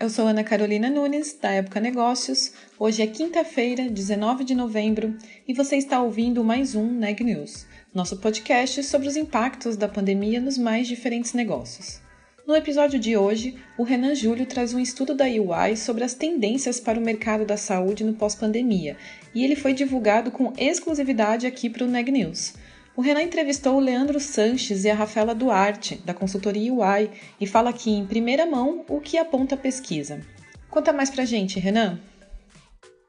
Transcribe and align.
Eu 0.00 0.08
sou 0.08 0.26
Ana 0.26 0.42
Carolina 0.42 0.88
Nunes, 0.88 1.36
da 1.40 1.50
Época 1.50 1.78
Negócios. 1.78 2.52
Hoje 2.78 3.02
é 3.02 3.06
quinta-feira, 3.06 3.90
19 3.90 4.44
de 4.44 4.54
novembro, 4.54 5.14
e 5.46 5.52
você 5.52 5.76
está 5.76 6.00
ouvindo 6.00 6.42
mais 6.42 6.74
um 6.74 6.90
Neg 6.90 7.22
News 7.22 7.66
nosso 7.92 8.16
podcast 8.18 8.84
sobre 8.84 9.08
os 9.08 9.16
impactos 9.16 9.76
da 9.76 9.88
pandemia 9.88 10.40
nos 10.40 10.56
mais 10.56 10.86
diferentes 10.86 11.34
negócios. 11.34 12.00
No 12.46 12.54
episódio 12.54 13.00
de 13.00 13.16
hoje, 13.16 13.56
o 13.76 13.82
Renan 13.82 14.14
Júlio 14.14 14.46
traz 14.46 14.72
um 14.72 14.78
estudo 14.78 15.14
da 15.14 15.24
UI 15.24 15.76
sobre 15.76 16.04
as 16.04 16.14
tendências 16.14 16.78
para 16.78 16.98
o 16.98 17.02
mercado 17.02 17.44
da 17.44 17.56
saúde 17.56 18.04
no 18.04 18.14
pós-pandemia, 18.14 18.96
e 19.34 19.44
ele 19.44 19.56
foi 19.56 19.74
divulgado 19.74 20.30
com 20.30 20.52
exclusividade 20.56 21.46
aqui 21.46 21.68
para 21.68 21.84
o 21.84 21.88
Neg 21.88 22.10
News. 22.10 22.54
O 23.00 23.02
Renan 23.02 23.22
entrevistou 23.22 23.78
o 23.78 23.80
Leandro 23.80 24.20
Sanches 24.20 24.84
e 24.84 24.90
a 24.90 24.94
Rafaela 24.94 25.34
Duarte, 25.34 25.98
da 26.04 26.12
consultoria 26.12 26.70
UI, 26.70 27.10
e 27.40 27.46
fala 27.46 27.70
aqui 27.70 27.90
em 27.90 28.04
primeira 28.04 28.44
mão 28.44 28.84
o 28.90 29.00
que 29.00 29.16
aponta 29.16 29.54
a 29.54 29.58
pesquisa. 29.58 30.20
Conta 30.68 30.92
mais 30.92 31.08
pra 31.08 31.24
gente, 31.24 31.58
Renan. 31.58 31.98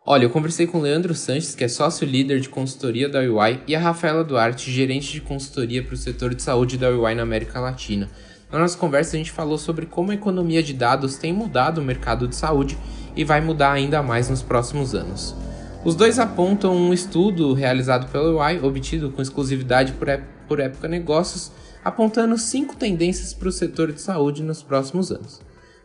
Olha, 0.06 0.24
eu 0.24 0.30
conversei 0.30 0.66
com 0.66 0.78
o 0.78 0.82
Leandro 0.82 1.14
Sanches, 1.14 1.54
que 1.54 1.66
é 1.66 1.68
sócio 1.68 2.08
líder 2.08 2.40
de 2.40 2.48
consultoria 2.48 3.10
da 3.10 3.20
UI, 3.20 3.60
e 3.68 3.76
a 3.76 3.82
Rafaela 3.82 4.24
Duarte, 4.24 4.72
gerente 4.72 5.12
de 5.12 5.20
consultoria 5.20 5.84
para 5.84 5.94
o 5.94 5.98
setor 5.98 6.34
de 6.34 6.42
saúde 6.42 6.78
da 6.78 6.90
UI 6.90 7.14
na 7.14 7.24
América 7.24 7.60
Latina. 7.60 8.10
Na 8.50 8.60
nossa 8.60 8.78
conversa, 8.78 9.18
a 9.18 9.20
gente 9.20 9.32
falou 9.32 9.58
sobre 9.58 9.86
como 9.86 10.12
a 10.12 10.16
economia 10.16 10.64
de 10.64 10.74
dados 10.74 11.18
tem 11.18 11.34
mudado 11.34 11.82
o 11.82 11.84
mercado 11.84 12.30
de 12.30 12.38
saúde 12.38 12.78
e 13.14 13.26
vai 13.26 13.42
mudar 13.42 13.74
ainda 13.74 14.02
mais 14.02 14.30
nos 14.30 14.42
próximos 14.42 14.96
anos. 14.96 15.36
Os 15.84 15.96
dois 15.96 16.20
apontam 16.20 16.76
um 16.76 16.94
estudo 16.94 17.54
realizado 17.54 18.12
pela 18.12 18.30
UI, 18.30 18.60
obtido 18.60 19.12
com 19.12 19.20
exclusividade 19.20 19.94
por, 19.94 20.08
por 20.48 20.60
Época 20.60 20.88
Negócios, 20.88 21.52
apontando 21.84 22.38
cinco 22.38 22.76
tendências 22.76 23.34
para 23.34 23.48
o 23.48 23.52
setor 23.52 23.92
de 23.92 24.00
saúde 24.00 24.44
nos 24.44 24.62
próximos 24.62 25.12
anos. 25.12 25.42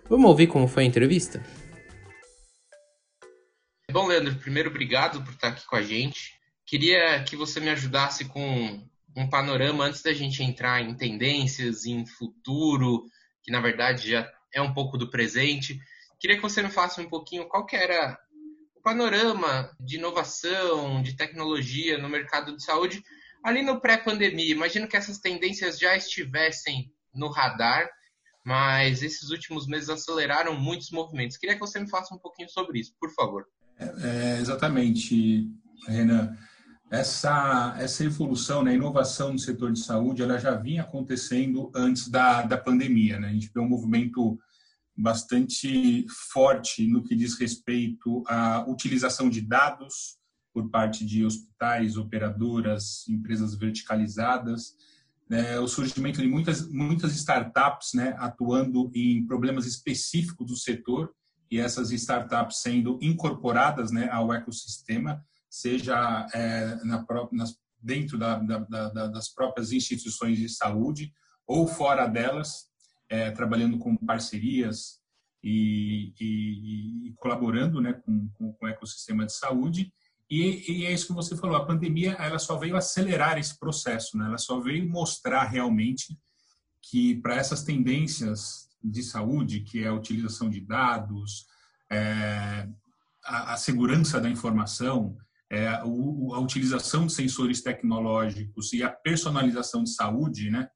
Vamos 0.07 0.29
ouvir 0.29 0.49
como 0.49 0.69
foi 0.69 0.83
a 0.83 0.87
entrevista? 0.87 1.43
Bom, 3.91 4.07
Leandro, 4.07 4.35
primeiro, 4.35 4.69
obrigado 4.69 5.23
por 5.25 5.33
estar 5.33 5.49
aqui 5.49 5.67
com 5.67 5.77
a 5.77 5.83
gente. 5.83 6.35
Queria 6.67 7.25
que 7.25 7.35
você 7.35 7.59
me 7.59 7.71
ajudasse 7.71 8.27
com 8.27 8.87
um 9.17 9.31
panorama 9.31 9.85
antes 9.85 10.03
da 10.03 10.13
gente 10.13 10.43
entrar 10.43 10.83
em 10.83 10.95
tendências, 10.95 11.87
em 11.87 12.05
futuro, 12.05 13.07
que 13.43 13.51
na 13.51 13.63
verdade 13.63 14.11
já 14.11 14.31
é 14.53 14.61
um 14.61 14.75
pouco 14.75 14.99
do 14.99 15.09
presente. 15.09 15.81
Queria 16.21 16.37
que 16.37 16.43
você 16.43 16.63
me 16.63 16.69
falasse 16.69 17.01
um 17.01 17.09
pouquinho 17.09 17.49
qual 17.49 17.65
que 17.65 17.77
era 17.77 18.19
panorama 18.87 19.69
de 19.81 19.97
inovação, 19.97 21.03
de 21.03 21.17
tecnologia 21.17 21.99
no 21.99 22.09
mercado 22.09 22.57
de 22.57 22.63
saúde 22.63 23.03
ali 23.43 23.61
no 23.61 23.81
pré-pandemia. 23.81 24.53
Imagino 24.53 24.87
que 24.87 24.97
essas 24.97 25.19
tendências 25.19 25.77
já 25.77 25.97
estivessem 25.97 26.93
no 27.13 27.29
radar, 27.29 27.91
mas 28.45 29.03
esses 29.03 29.31
últimos 29.31 29.67
meses 29.67 29.89
aceleraram 29.89 30.55
muitos 30.55 30.93
movimentos. 30.93 31.37
Queria 31.37 31.57
que 31.57 31.61
você 31.61 31.81
me 31.81 31.91
falasse 31.91 32.15
um 32.15 32.19
pouquinho 32.19 32.49
sobre 32.49 32.79
isso, 32.79 32.95
por 33.01 33.11
favor. 33.11 33.47
É, 33.77 34.39
exatamente, 34.39 35.51
Renan. 35.89 36.37
Essa, 36.89 37.75
essa 37.81 38.05
evolução, 38.05 38.63
né, 38.63 38.75
inovação 38.75 39.33
no 39.33 39.39
setor 39.41 39.73
de 39.73 39.81
saúde, 39.81 40.23
ela 40.23 40.39
já 40.39 40.53
vinha 40.53 40.83
acontecendo 40.83 41.73
antes 41.75 42.07
da, 42.09 42.43
da 42.43 42.57
pandemia. 42.57 43.19
Né? 43.19 43.31
A 43.31 43.33
gente 43.33 43.51
vê 43.53 43.59
um 43.59 43.69
movimento 43.69 44.39
bastante 44.97 46.07
forte 46.33 46.87
no 46.87 47.03
que 47.03 47.15
diz 47.15 47.39
respeito 47.39 48.23
à 48.27 48.65
utilização 48.67 49.29
de 49.29 49.41
dados 49.41 50.17
por 50.53 50.71
parte 50.71 51.05
de 51.05 51.25
hospitais, 51.25 51.99
operadoras, 51.99 53.07
empresas 53.09 53.55
verticalizadas, 53.55 54.75
né, 55.29 55.59
o 55.59 55.69
surgimento 55.69 56.23
de 56.23 56.29
muitas, 56.29 56.67
muitas 56.71 57.13
startups 57.15 57.93
né, 57.95 58.15
atuando 58.19 58.91
em 58.95 59.27
problemas 59.27 59.67
específicos 59.67 60.47
do 60.47 60.57
setor 60.57 61.13
e 61.51 61.59
essas 61.59 61.91
startups 61.91 62.63
sendo 62.63 62.99
incorporadas 63.03 63.91
né, 63.91 64.09
ao 64.11 64.33
ecossistema, 64.33 65.23
seja 65.51 66.27
é, 66.33 66.77
na, 66.85 67.05
nas, 67.33 67.59
dentro 67.79 68.17
da, 68.17 68.39
da, 68.39 68.59
da, 68.89 69.07
das 69.09 69.29
próprias 69.29 69.73
instituições 69.73 70.39
de 70.39 70.49
saúde 70.49 71.13
ou 71.47 71.67
fora 71.67 72.07
delas, 72.07 72.67
é, 73.09 73.31
trabalhando 73.31 73.79
com 73.79 73.97
parcerias 73.97 75.01
e, 75.43 76.13
e, 76.21 77.09
e 77.09 77.13
colaborando 77.15 77.81
né, 77.81 77.93
com, 77.93 78.29
com, 78.35 78.53
com, 78.53 78.67
o 78.67 78.69
ecossistema 78.69 79.25
de 79.25 79.33
saúde. 79.33 79.93
E, 80.29 80.81
e, 80.81 80.87
é 80.87 80.93
isso 80.93 81.07
que 81.07 81.13
você 81.13 81.37
falou, 81.37 81.57
a 81.57 81.65
pandemia 81.65 82.13
ela 82.15 82.39
só 82.39 82.59
veio 82.59 82.77
acelerar 82.77 83.39
esse 83.39 83.59
processo, 83.59 84.19
né? 84.19 84.27
ela 84.27 84.39
só 84.39 84.59
veio 84.59 84.89
mostrar 84.89 85.45
realmente 85.45 86.19
que 86.83 87.17
para 87.17 87.37
essas 87.37 87.63
tendências 87.63 88.69
de 88.83 89.03
saúde, 89.03 89.61
que 89.61 89.85
é 89.85 89.89
a 89.89 89.95
utilização 89.95 90.49
de 90.51 90.61
dados, 90.61 91.47
é, 91.91 92.69
a, 93.25 93.55
a, 93.55 93.57
segurança 93.57 94.21
da 94.21 94.29
informação, 94.29 95.17
é, 95.51 95.69
a, 95.69 95.85
utilização 95.85 97.07
de 97.07 97.13
sensores 97.13 97.63
tecnológicos 97.63 98.73
e 98.73 98.83
a 98.83 98.91
personalização 98.91 99.85
de 99.85 99.91
saúde, 99.91 100.51
né, 100.51 100.69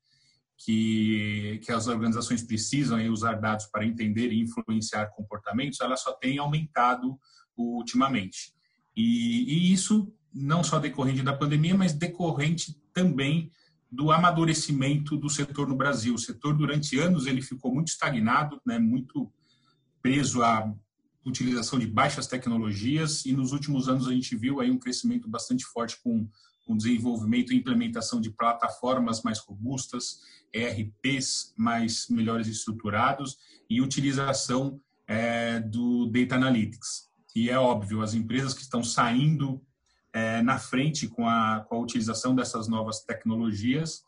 que, 0.65 1.59
que 1.65 1.73
as 1.73 1.87
organizações 1.87 2.43
precisam 2.43 3.01
usar 3.11 3.35
dados 3.35 3.67
para 3.67 3.87
entender 3.87 4.31
e 4.31 4.41
influenciar 4.41 5.07
comportamentos, 5.17 5.81
ela 5.81 5.97
só 5.97 6.13
tem 6.13 6.39
aumentado 6.39 7.19
ultimamente. 7.57 8.53
E, 8.95 9.45
e 9.49 9.73
isso 9.73 10.13
não 10.33 10.63
só 10.63 10.79
decorrente 10.79 11.23
da 11.23 11.33
pandemia, 11.33 11.75
mas 11.75 11.95
decorrente 11.95 12.79
também 12.93 13.51
do 13.91 14.13
amadurecimento 14.13 15.17
do 15.17 15.31
setor 15.31 15.67
no 15.67 15.77
Brasil. 15.77 16.15
O 16.15 16.19
setor, 16.19 16.57
durante 16.57 16.99
anos, 16.99 17.27
ele 17.27 17.43
ficou 17.43 17.75
muito 17.75 17.89
estagnado, 17.89 18.61
né, 18.65 18.79
muito 18.79 19.33
preso 20.03 20.43
à 20.43 20.73
utilização 21.25 21.79
de 21.79 21.87
baixas 21.87 22.27
tecnologias 22.27 23.25
e 23.27 23.33
nos 23.33 23.53
últimos 23.53 23.89
anos 23.89 24.09
a 24.09 24.13
gente 24.13 24.35
viu 24.37 24.61
aí 24.61 24.71
um 24.71 24.79
crescimento 24.79 25.29
bastante 25.29 25.65
forte 25.67 26.01
com 26.03 26.27
o 26.71 26.77
desenvolvimento 26.77 27.53
e 27.53 27.57
implementação 27.57 28.21
de 28.21 28.31
plataformas 28.31 29.23
mais 29.23 29.41
robustas, 29.41 30.21
ERPs 30.53 31.53
mais 31.57 32.07
melhores 32.09 32.47
estruturados 32.47 33.39
e 33.69 33.81
utilização 33.81 34.81
é, 35.07 35.59
do 35.59 36.07
Data 36.07 36.37
Analytics. 36.37 37.09
E 37.35 37.51
é 37.51 37.59
óbvio, 37.59 38.03
as 38.03 38.15
empresas 38.15 38.55
que 38.55 38.63
estão 38.63 38.85
saindo 38.85 39.61
é, 40.13 40.43
na 40.43 40.59
frente 40.59 41.09
com 41.09 41.29
a, 41.29 41.65
com 41.69 41.75
a 41.77 41.81
utilização 41.81 42.35
dessas 42.35 42.69
novas 42.69 43.01
tecnologias, 43.01 44.03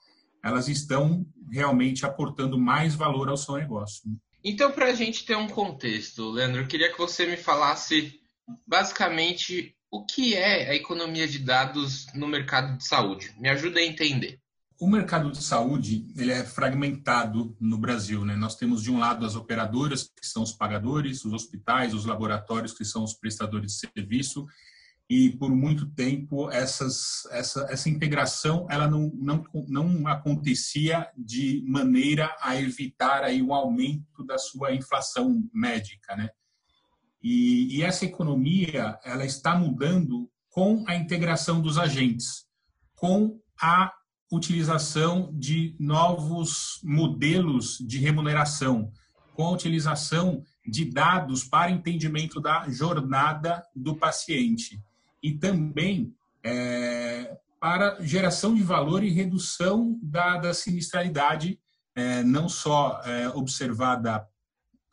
elas 0.44 0.68
estão 0.68 1.26
realmente 1.50 2.06
aportando 2.06 2.58
mais 2.58 2.94
valor 2.94 3.28
ao 3.28 3.36
seu 3.36 3.56
negócio. 3.56 4.02
Então, 4.44 4.70
para 4.70 4.86
a 4.86 4.94
gente 4.94 5.24
ter 5.24 5.36
um 5.36 5.48
contexto, 5.48 6.30
Leandro, 6.30 6.62
eu 6.62 6.66
queria 6.66 6.92
que 6.92 6.98
você 6.98 7.26
me 7.26 7.36
falasse 7.36 8.20
basicamente 8.66 9.76
o 9.92 10.06
que 10.06 10.34
é 10.34 10.70
a 10.70 10.74
economia 10.74 11.28
de 11.28 11.38
dados 11.38 12.06
no 12.14 12.26
mercado 12.26 12.78
de 12.78 12.86
saúde. 12.86 13.34
Me 13.38 13.50
ajuda 13.50 13.78
a 13.78 13.84
entender. 13.84 14.40
O 14.80 14.88
mercado 14.88 15.30
de 15.30 15.44
saúde 15.44 16.06
ele 16.16 16.32
é 16.32 16.42
fragmentado 16.42 17.54
no 17.60 17.76
Brasil. 17.76 18.24
Né? 18.24 18.34
Nós 18.34 18.56
temos, 18.56 18.82
de 18.82 18.90
um 18.90 18.98
lado, 18.98 19.26
as 19.26 19.36
operadoras, 19.36 20.04
que 20.04 20.26
são 20.26 20.42
os 20.42 20.52
pagadores, 20.52 21.26
os 21.26 21.34
hospitais, 21.34 21.92
os 21.92 22.06
laboratórios, 22.06 22.72
que 22.72 22.86
são 22.86 23.04
os 23.04 23.12
prestadores 23.12 23.72
de 23.72 23.90
serviço, 23.90 24.46
e 25.10 25.28
por 25.36 25.54
muito 25.54 25.84
tempo 25.90 26.50
essas, 26.50 27.26
essa, 27.30 27.66
essa 27.68 27.90
integração 27.90 28.66
ela 28.70 28.88
não, 28.88 29.12
não, 29.14 29.44
não 29.68 30.06
acontecia 30.06 31.06
de 31.14 31.62
maneira 31.66 32.34
a 32.40 32.58
evitar 32.58 33.22
aí 33.22 33.42
um 33.42 33.52
aumento 33.52 34.24
da 34.24 34.38
sua 34.38 34.72
inflação 34.72 35.46
médica, 35.52 36.16
né? 36.16 36.30
E, 37.22 37.76
e 37.76 37.82
essa 37.82 38.04
economia 38.04 38.98
ela 39.04 39.24
está 39.24 39.54
mudando 39.54 40.28
com 40.50 40.84
a 40.86 40.94
integração 40.94 41.60
dos 41.60 41.78
agentes, 41.78 42.46
com 42.94 43.38
a 43.60 43.92
utilização 44.30 45.30
de 45.34 45.76
novos 45.78 46.80
modelos 46.82 47.78
de 47.78 47.98
remuneração, 47.98 48.90
com 49.34 49.46
a 49.46 49.50
utilização 49.50 50.42
de 50.66 50.84
dados 50.84 51.44
para 51.44 51.70
entendimento 51.70 52.40
da 52.40 52.68
jornada 52.68 53.62
do 53.74 53.96
paciente. 53.96 54.80
E 55.22 55.32
também 55.32 56.14
é, 56.44 57.36
para 57.60 58.02
geração 58.02 58.54
de 58.54 58.62
valor 58.62 59.04
e 59.04 59.10
redução 59.10 59.98
da, 60.02 60.38
da 60.38 60.54
sinistralidade, 60.54 61.60
é, 61.94 62.22
não 62.24 62.48
só 62.48 63.00
é, 63.04 63.28
observada 63.28 64.26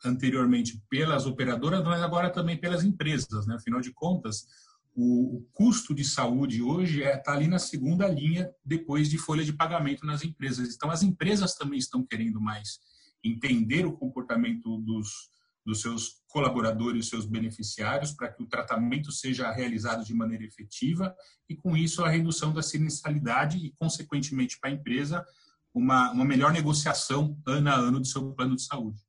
anteriormente 0.04 0.82
pelas 0.88 1.26
operadoras, 1.26 1.84
mas 1.84 2.02
agora 2.02 2.30
também 2.30 2.56
pelas 2.56 2.84
empresas. 2.84 3.46
Né? 3.46 3.54
Afinal 3.54 3.80
de 3.80 3.92
contas, 3.92 4.46
o, 4.94 5.36
o 5.36 5.48
custo 5.52 5.94
de 5.94 6.04
saúde 6.04 6.62
hoje 6.62 7.00
está 7.00 7.10
é, 7.10 7.16
tá 7.16 7.32
ali 7.32 7.46
na 7.46 7.58
segunda 7.58 8.08
linha 8.08 8.50
depois 8.64 9.08
de 9.08 9.18
folha 9.18 9.44
de 9.44 9.52
pagamento 9.52 10.04
nas 10.04 10.24
empresas. 10.24 10.74
Então, 10.74 10.90
as 10.90 11.02
empresas 11.02 11.54
também 11.54 11.78
estão 11.78 12.04
querendo 12.04 12.40
mais 12.40 12.80
entender 13.22 13.86
o 13.86 13.92
comportamento 13.92 14.78
dos, 14.78 15.30
dos 15.64 15.80
seus 15.80 16.22
colaboradores, 16.28 17.08
seus 17.08 17.26
beneficiários, 17.26 18.12
para 18.12 18.32
que 18.32 18.42
o 18.42 18.46
tratamento 18.46 19.12
seja 19.12 19.50
realizado 19.50 20.04
de 20.04 20.14
maneira 20.14 20.44
efetiva 20.44 21.14
e, 21.48 21.54
com 21.54 21.76
isso, 21.76 22.02
a 22.02 22.08
redução 22.08 22.52
da 22.52 22.62
sinistralidade 22.62 23.58
e, 23.58 23.72
consequentemente, 23.72 24.58
para 24.58 24.70
a 24.70 24.72
empresa, 24.72 25.24
uma, 25.74 26.10
uma 26.12 26.24
melhor 26.24 26.52
negociação 26.52 27.38
ano 27.46 27.70
a 27.70 27.74
ano 27.74 28.00
do 28.00 28.06
seu 28.06 28.32
plano 28.32 28.56
de 28.56 28.62
saúde. 28.62 29.00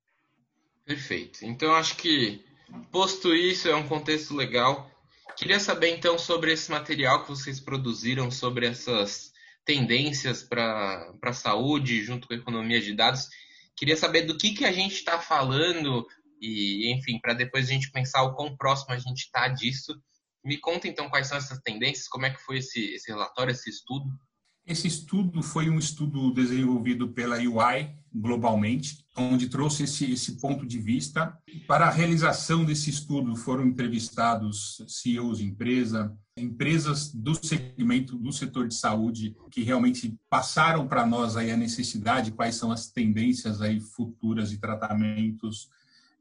Perfeito. 0.86 1.46
Então, 1.46 1.74
acho 1.76 1.96
que, 1.96 2.44
posto 2.92 3.34
isso, 3.34 3.68
é 3.68 3.76
um 3.76 3.88
contexto 3.88 4.36
legal. 4.36 4.90
Queria 5.38 5.60
saber, 5.60 5.90
então, 5.90 6.18
sobre 6.18 6.52
esse 6.52 6.70
material 6.70 7.24
que 7.24 7.30
vocês 7.30 7.60
produziram, 7.60 8.30
sobre 8.30 8.68
essas 8.68 9.32
tendências 9.66 10.44
para 10.44 11.14
a 11.22 11.34
saúde, 11.34 12.04
junto 12.04 12.28
com 12.28 12.34
a 12.34 12.38
economia 12.38 12.82
de 12.82 12.94
dados. 12.94 13.30
Queria 13.76 13.96
saber 13.96 14.24
do 14.24 14.38
que, 14.38 14.54
que 14.54 14.66
a 14.66 14.72
gente 14.72 14.96
está 14.96 15.20
falando 15.20 16.06
e, 16.42 16.92
enfim, 16.92 17.20
para 17.20 17.34
depois 17.34 17.70
a 17.70 17.74
gente 17.74 17.92
pensar 17.92 18.24
o 18.24 18.36
quão 18.36 18.56
próximo 18.58 18.94
a 18.94 19.00
gente 19.00 19.22
está 19.22 19.48
disso. 19.48 19.96
Me 20.44 20.58
conta, 20.58 20.88
então, 20.88 21.10
quais 21.10 21.28
são 21.28 21.38
essas 21.38 21.60
tendências, 21.60 22.08
como 22.08 22.26
é 22.26 22.32
que 22.32 22.42
foi 22.42 22.58
esse, 22.58 22.94
esse 22.94 23.12
relatório, 23.12 23.52
esse 23.52 23.70
estudo? 23.70 24.06
Esse 24.72 24.88
estudo 24.88 25.44
foi 25.44 25.70
um 25.70 25.78
estudo 25.78 26.32
desenvolvido 26.32 27.10
pela 27.10 27.36
UI 27.36 27.94
globalmente, 28.14 29.06
onde 29.18 29.50
trouxe 29.50 29.84
esse, 29.84 30.10
esse 30.10 30.40
ponto 30.40 30.66
de 30.66 30.80
vista. 30.80 31.38
Para 31.68 31.88
a 31.88 31.92
realização 31.92 32.64
desse 32.64 32.90
estudo 32.90 33.36
foram 33.36 33.66
entrevistados 33.66 34.82
CEOs 34.88 35.40
de 35.40 35.44
empresa, 35.44 36.18
empresas 36.38 37.14
do 37.14 37.36
segmento 37.36 38.18
do 38.18 38.32
setor 38.32 38.66
de 38.66 38.76
saúde 38.76 39.36
que 39.52 39.62
realmente 39.62 40.18
passaram 40.30 40.88
para 40.88 41.06
nós 41.06 41.36
aí 41.36 41.52
a 41.52 41.58
necessidade, 41.58 42.32
quais 42.32 42.56
são 42.56 42.72
as 42.72 42.90
tendências 42.90 43.62
aí 43.62 43.82
futuras 43.82 44.52
de 44.52 44.58
tratamentos 44.58 45.68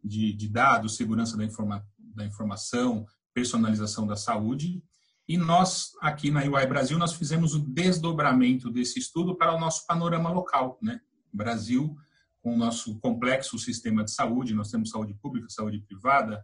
de, 0.02 0.32
de 0.32 0.49
dados, 0.49 0.97
segurança 0.97 1.37
da, 1.37 1.44
informa, 1.44 1.87
da 1.97 2.26
informação, 2.26 3.06
personalização 3.32 4.08
da 4.08 4.17
saúde. 4.17 4.82
E 5.30 5.36
nós, 5.36 5.92
aqui 6.00 6.28
na 6.28 6.40
UI 6.40 6.66
Brasil, 6.66 6.98
nós 6.98 7.12
fizemos 7.12 7.54
o 7.54 7.60
desdobramento 7.60 8.68
desse 8.68 8.98
estudo 8.98 9.36
para 9.36 9.54
o 9.54 9.60
nosso 9.60 9.86
panorama 9.86 10.28
local. 10.28 10.76
Né? 10.82 11.00
Brasil, 11.32 11.96
com 12.42 12.52
o 12.52 12.58
nosso 12.58 12.98
complexo 12.98 13.56
sistema 13.56 14.02
de 14.02 14.10
saúde, 14.10 14.54
nós 14.54 14.72
temos 14.72 14.90
saúde 14.90 15.14
pública, 15.14 15.46
saúde 15.48 15.78
privada, 15.86 16.42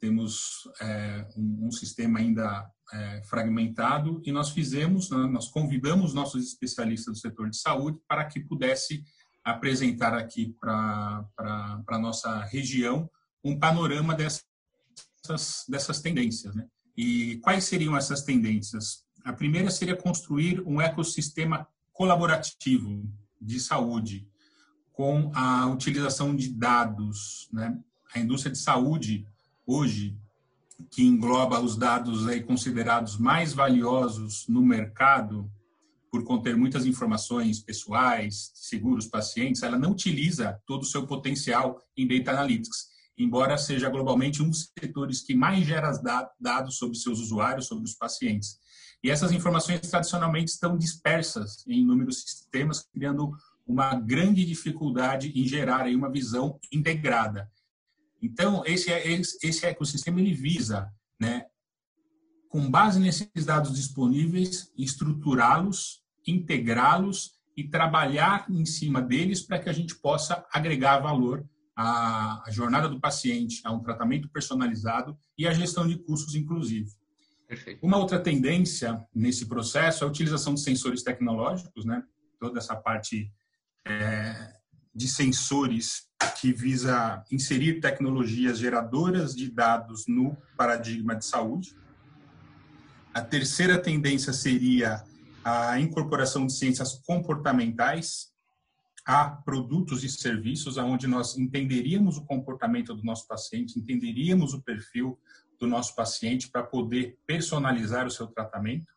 temos 0.00 0.68
é, 0.80 1.28
um, 1.36 1.68
um, 1.68 1.70
sistema 1.70 2.18
ainda 2.18 2.68
é, 2.92 3.22
fragmentado 3.22 4.20
e 4.24 4.32
nós 4.32 4.50
fizemos, 4.50 5.08
né, 5.08 5.18
nós 5.28 5.46
convidamos 5.46 6.12
nossos 6.12 6.44
especialistas 6.44 7.14
do 7.14 7.20
setor 7.20 7.50
de 7.50 7.56
saúde 7.56 8.00
para 8.08 8.24
que 8.24 8.40
pudesse 8.40 9.04
apresentar 9.44 10.12
aqui 10.12 10.56
para 10.58 11.24
a 11.38 11.98
nossa 12.00 12.42
região 12.46 13.08
um 13.44 13.56
panorama 13.56 14.12
dessas, 14.12 14.44
dessas 15.68 16.00
tendências. 16.00 16.52
Né? 16.56 16.66
E 16.96 17.36
quais 17.36 17.64
seriam 17.64 17.96
essas 17.96 18.22
tendências? 18.22 19.04
A 19.24 19.32
primeira 19.32 19.70
seria 19.70 19.96
construir 19.96 20.60
um 20.66 20.80
ecossistema 20.80 21.66
colaborativo 21.92 23.02
de 23.40 23.58
saúde 23.60 24.28
com 24.92 25.30
a 25.34 25.66
utilização 25.66 26.34
de 26.34 26.48
dados. 26.48 27.48
Né? 27.52 27.78
A 28.14 28.18
indústria 28.18 28.52
de 28.52 28.58
saúde, 28.58 29.26
hoje, 29.66 30.16
que 30.90 31.02
engloba 31.02 31.60
os 31.60 31.76
dados 31.76 32.26
aí 32.26 32.42
considerados 32.42 33.16
mais 33.16 33.52
valiosos 33.52 34.46
no 34.48 34.62
mercado, 34.62 35.50
por 36.10 36.24
conter 36.24 36.54
muitas 36.54 36.84
informações 36.84 37.58
pessoais, 37.60 38.52
seguros, 38.54 39.06
pacientes, 39.06 39.62
ela 39.62 39.78
não 39.78 39.92
utiliza 39.92 40.60
todo 40.66 40.82
o 40.82 40.86
seu 40.86 41.06
potencial 41.06 41.80
em 41.96 42.06
data 42.06 42.32
analytics 42.32 42.91
embora 43.18 43.58
seja 43.58 43.88
globalmente 43.88 44.42
um 44.42 44.48
dos 44.48 44.72
setores 44.78 45.20
que 45.20 45.34
mais 45.34 45.66
gera 45.66 45.92
dados 46.40 46.76
sobre 46.76 46.96
seus 46.96 47.20
usuários, 47.20 47.66
sobre 47.66 47.84
os 47.84 47.94
pacientes. 47.94 48.58
E 49.02 49.10
essas 49.10 49.32
informações 49.32 49.80
tradicionalmente 49.80 50.52
estão 50.52 50.78
dispersas 50.78 51.66
em 51.66 51.80
inúmeros 51.80 52.22
sistemas, 52.22 52.86
criando 52.92 53.32
uma 53.66 53.94
grande 53.94 54.44
dificuldade 54.44 55.32
em 55.34 55.46
gerar 55.46 55.82
aí 55.82 55.96
uma 55.96 56.10
visão 56.10 56.58
integrada. 56.72 57.50
Então, 58.20 58.62
esse, 58.64 58.90
esse 59.42 59.66
ecossistema 59.66 60.20
ele 60.20 60.32
visa, 60.32 60.88
né, 61.20 61.46
com 62.48 62.70
base 62.70 63.00
nesses 63.00 63.44
dados 63.44 63.74
disponíveis, 63.74 64.70
estruturá-los, 64.76 66.02
integrá-los 66.26 67.32
e 67.56 67.64
trabalhar 67.64 68.46
em 68.48 68.64
cima 68.64 69.02
deles 69.02 69.42
para 69.42 69.58
que 69.58 69.68
a 69.68 69.72
gente 69.72 69.96
possa 69.96 70.46
agregar 70.52 71.00
valor 71.00 71.44
a, 71.76 72.42
a 72.46 72.50
jornada 72.50 72.88
do 72.88 73.00
paciente 73.00 73.60
a 73.64 73.72
um 73.72 73.80
tratamento 73.80 74.28
personalizado 74.28 75.16
e 75.36 75.46
a 75.46 75.52
gestão 75.52 75.86
de 75.86 75.98
custos, 75.98 76.34
inclusive. 76.34 76.90
Perfeito. 77.48 77.84
Uma 77.84 77.98
outra 77.98 78.18
tendência 78.18 79.04
nesse 79.14 79.46
processo 79.46 80.04
é 80.04 80.06
a 80.06 80.10
utilização 80.10 80.54
de 80.54 80.60
sensores 80.60 81.02
tecnológicos, 81.02 81.84
né? 81.84 82.02
Toda 82.38 82.58
essa 82.58 82.74
parte 82.74 83.30
é, 83.84 84.54
de 84.94 85.06
sensores 85.06 86.08
que 86.40 86.52
visa 86.52 87.24
inserir 87.30 87.80
tecnologias 87.80 88.58
geradoras 88.58 89.34
de 89.34 89.50
dados 89.50 90.06
no 90.06 90.36
paradigma 90.56 91.14
de 91.14 91.24
saúde. 91.24 91.76
A 93.12 93.20
terceira 93.20 93.78
tendência 93.78 94.32
seria 94.32 95.04
a 95.44 95.78
incorporação 95.78 96.46
de 96.46 96.52
ciências 96.52 96.94
comportamentais 97.04 98.31
a 99.04 99.28
produtos 99.28 100.04
e 100.04 100.08
serviços 100.08 100.76
onde 100.76 101.06
nós 101.06 101.36
entenderíamos 101.36 102.16
o 102.16 102.24
comportamento 102.24 102.94
do 102.94 103.02
nosso 103.02 103.26
paciente, 103.26 103.78
entenderíamos 103.78 104.54
o 104.54 104.62
perfil 104.62 105.18
do 105.58 105.66
nosso 105.66 105.94
paciente 105.94 106.48
para 106.48 106.62
poder 106.62 107.18
personalizar 107.26 108.06
o 108.06 108.10
seu 108.10 108.26
tratamento, 108.26 108.92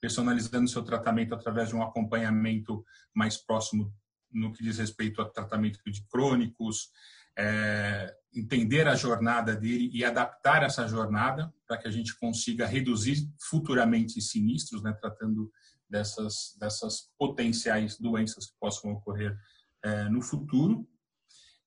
personalizando 0.00 0.64
o 0.64 0.68
seu 0.68 0.82
tratamento 0.82 1.34
através 1.34 1.68
de 1.68 1.76
um 1.76 1.82
acompanhamento 1.82 2.84
mais 3.14 3.36
próximo 3.36 3.92
no 4.32 4.52
que 4.52 4.62
diz 4.62 4.78
respeito 4.78 5.20
ao 5.20 5.28
tratamento 5.28 5.80
de 5.86 6.02
crônicos, 6.06 6.90
é, 7.36 8.14
entender 8.34 8.86
a 8.86 8.94
jornada 8.94 9.54
dele 9.56 9.90
e 9.92 10.04
adaptar 10.04 10.62
essa 10.62 10.86
jornada 10.86 11.52
para 11.66 11.76
que 11.76 11.88
a 11.88 11.90
gente 11.90 12.16
consiga 12.18 12.66
reduzir 12.66 13.28
futuramente 13.38 14.20
sinistros, 14.20 14.82
né, 14.82 14.92
tratando 14.92 15.50
dessas, 15.90 16.56
dessas 16.58 17.10
potenciais 17.18 17.98
doenças 17.98 18.46
que 18.46 18.54
possam 18.60 18.92
ocorrer 18.92 19.36
é, 19.82 20.08
no 20.08 20.22
futuro. 20.22 20.88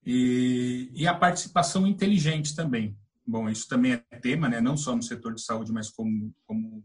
E, 0.06 0.90
e, 0.94 1.08
a 1.08 1.14
participação 1.14 1.88
inteligente 1.88 2.56
também. 2.56 2.98
Bom, 3.26 3.50
isso 3.50 3.68
também 3.70 3.94
é 3.94 4.20
tema, 4.20 4.50
né, 4.50 4.60
não 4.60 4.76
só 4.76 4.96
no 4.96 5.02
setor 5.02 5.34
de 5.34 5.42
saúde, 5.42 5.72
mas 5.72 5.90
como, 5.90 6.36
como 6.46 6.84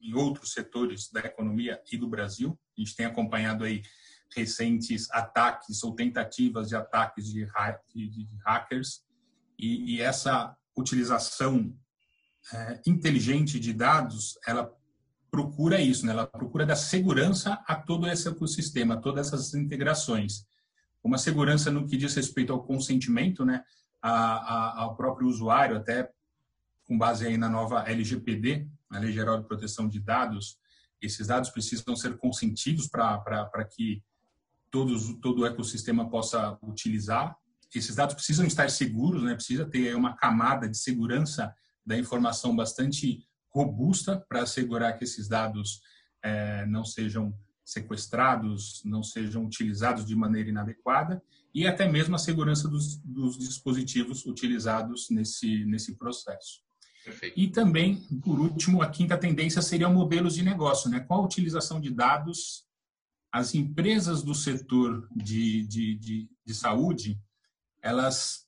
em 0.00 0.14
outros 0.14 0.52
setores 0.52 1.10
da 1.10 1.20
economia 1.20 1.80
e 1.90 1.96
do 1.96 2.08
Brasil. 2.08 2.58
A 2.76 2.80
gente 2.80 2.94
tem 2.94 3.06
acompanhado 3.06 3.64
aí 3.64 3.82
recentes 4.34 5.10
ataques 5.10 5.82
ou 5.82 5.94
tentativas 5.94 6.68
de 6.68 6.76
ataques 6.76 7.26
de, 7.26 7.44
hackers 8.44 9.02
e, 9.58 9.96
e, 9.96 10.00
essa 10.00 10.56
utilização 10.76 11.76
é, 12.52 12.80
inteligente 12.86 13.60
de 13.60 13.72
dados, 13.72 14.38
ela 14.46 14.72
procura 15.32 15.80
isso, 15.80 16.04
né? 16.04 16.12
ela 16.12 16.26
procura 16.26 16.66
dar 16.66 16.76
segurança 16.76 17.54
a 17.66 17.74
todo 17.74 18.06
esse 18.06 18.28
ecossistema, 18.28 18.94
a 18.94 18.98
todas 18.98 19.28
essas 19.28 19.54
integrações. 19.54 20.44
Uma 21.02 21.16
segurança 21.16 21.70
no 21.70 21.86
que 21.86 21.96
diz 21.96 22.14
respeito 22.14 22.52
ao 22.52 22.62
consentimento, 22.62 23.42
né? 23.42 23.64
A, 24.02 24.10
a, 24.12 24.80
ao 24.82 24.94
próprio 24.94 25.26
usuário, 25.26 25.76
até 25.76 26.10
com 26.84 26.98
base 26.98 27.26
aí 27.26 27.38
na 27.38 27.48
nova 27.48 27.88
LGPD, 27.88 28.68
a 28.90 28.98
Lei 28.98 29.12
Geral 29.12 29.40
de 29.40 29.48
Proteção 29.48 29.88
de 29.88 29.98
Dados, 30.00 30.58
esses 31.00 31.26
dados 31.28 31.48
precisam 31.48 31.96
ser 31.96 32.18
consentidos 32.18 32.86
para 32.86 33.64
que 33.64 34.02
todos, 34.70 35.18
todo 35.20 35.42
o 35.42 35.46
ecossistema 35.46 36.10
possa 36.10 36.58
utilizar. 36.62 37.34
Esses 37.74 37.96
dados 37.96 38.14
precisam 38.14 38.44
estar 38.44 38.68
seguros, 38.70 39.22
né? 39.22 39.34
precisa 39.34 39.64
ter 39.64 39.96
uma 39.96 40.14
camada 40.14 40.68
de 40.68 40.76
segurança 40.76 41.54
da 41.86 41.96
informação 41.96 42.54
bastante 42.54 43.26
robusta 43.54 44.24
para 44.28 44.42
assegurar 44.42 44.98
que 44.98 45.04
esses 45.04 45.28
dados 45.28 45.80
é, 46.22 46.64
não 46.66 46.84
sejam 46.84 47.34
sequestrados, 47.64 48.82
não 48.84 49.02
sejam 49.02 49.44
utilizados 49.44 50.04
de 50.04 50.16
maneira 50.16 50.48
inadequada 50.50 51.22
e 51.54 51.66
até 51.66 51.88
mesmo 51.88 52.14
a 52.14 52.18
segurança 52.18 52.68
dos, 52.68 52.96
dos 52.98 53.38
dispositivos 53.38 54.24
utilizados 54.26 55.10
nesse, 55.10 55.64
nesse 55.64 55.96
processo. 55.96 56.60
Perfeito. 57.04 57.38
E 57.38 57.48
também, 57.48 57.96
por 58.22 58.38
último, 58.38 58.80
a 58.80 58.88
quinta 58.88 59.18
tendência 59.18 59.60
seria 59.60 59.88
modelos 59.88 60.34
de 60.34 60.42
negócio, 60.42 60.88
né? 60.88 61.00
Com 61.00 61.14
a 61.14 61.20
utilização 61.20 61.80
de 61.80 61.90
dados, 61.90 62.64
as 63.30 63.54
empresas 63.54 64.22
do 64.22 64.34
setor 64.34 65.08
de, 65.14 65.66
de, 65.66 65.96
de, 65.96 66.30
de 66.44 66.54
saúde, 66.54 67.20
elas 67.80 68.46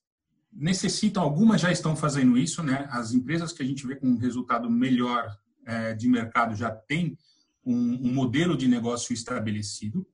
necessitam, 0.54 1.22
algumas 1.22 1.60
já 1.60 1.70
estão 1.72 1.96
fazendo 1.96 2.38
isso, 2.38 2.62
né? 2.62 2.86
As 2.90 3.12
empresas 3.12 3.52
que 3.52 3.62
a 3.62 3.66
gente 3.66 3.86
vê 3.86 3.96
com 3.96 4.06
um 4.06 4.18
resultado 4.18 4.70
melhor 4.70 5.36
é, 5.66 5.94
de 5.94 6.08
mercado 6.08 6.54
já 6.54 6.70
tem 6.70 7.18
um, 7.64 8.08
um 8.08 8.14
modelo 8.14 8.56
de 8.56 8.68
negócio 8.68 9.12
estabelecido. 9.12 10.06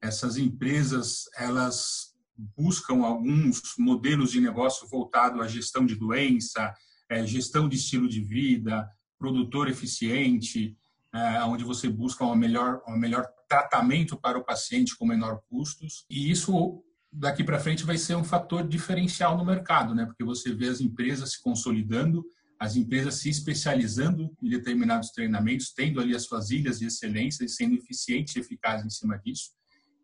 Essas 0.00 0.36
empresas 0.36 1.24
elas 1.36 2.10
buscam 2.56 3.04
alguns 3.04 3.74
modelos 3.78 4.30
de 4.30 4.40
negócio 4.40 4.88
voltado 4.88 5.42
à 5.42 5.48
gestão 5.48 5.84
de 5.84 5.94
doença, 5.94 6.74
é, 7.08 7.26
gestão 7.26 7.68
de 7.68 7.76
estilo 7.76 8.08
de 8.08 8.20
vida, 8.20 8.88
produtor 9.18 9.68
eficiente, 9.68 10.76
é, 11.12 11.42
onde 11.44 11.64
você 11.64 11.88
busca 11.88 12.24
um 12.24 12.34
melhor, 12.34 12.82
um 12.88 12.96
melhor 12.96 13.26
tratamento 13.48 14.16
para 14.16 14.38
o 14.38 14.44
paciente 14.44 14.96
com 14.96 15.04
menor 15.04 15.40
custos. 15.48 16.06
E 16.08 16.30
isso 16.30 16.82
daqui 17.12 17.42
para 17.42 17.58
frente 17.58 17.84
vai 17.84 17.98
ser 17.98 18.14
um 18.14 18.24
fator 18.24 18.66
diferencial 18.66 19.36
no 19.36 19.44
mercado, 19.44 19.94
né? 19.94 20.06
Porque 20.06 20.24
você 20.24 20.54
vê 20.54 20.68
as 20.68 20.80
empresas 20.80 21.32
se 21.32 21.42
consolidando, 21.42 22.24
as 22.58 22.76
empresas 22.76 23.14
se 23.14 23.28
especializando 23.28 24.30
em 24.42 24.48
determinados 24.48 25.10
treinamentos, 25.10 25.72
tendo 25.72 26.00
ali 26.00 26.14
as 26.14 26.24
suas 26.24 26.50
ilhas 26.50 26.78
de 26.78 26.86
excelência 26.86 27.44
e 27.44 27.48
sendo 27.48 27.74
eficientes 27.74 28.36
e 28.36 28.40
eficazes 28.40 28.86
em 28.86 28.90
cima 28.90 29.18
disso. 29.18 29.50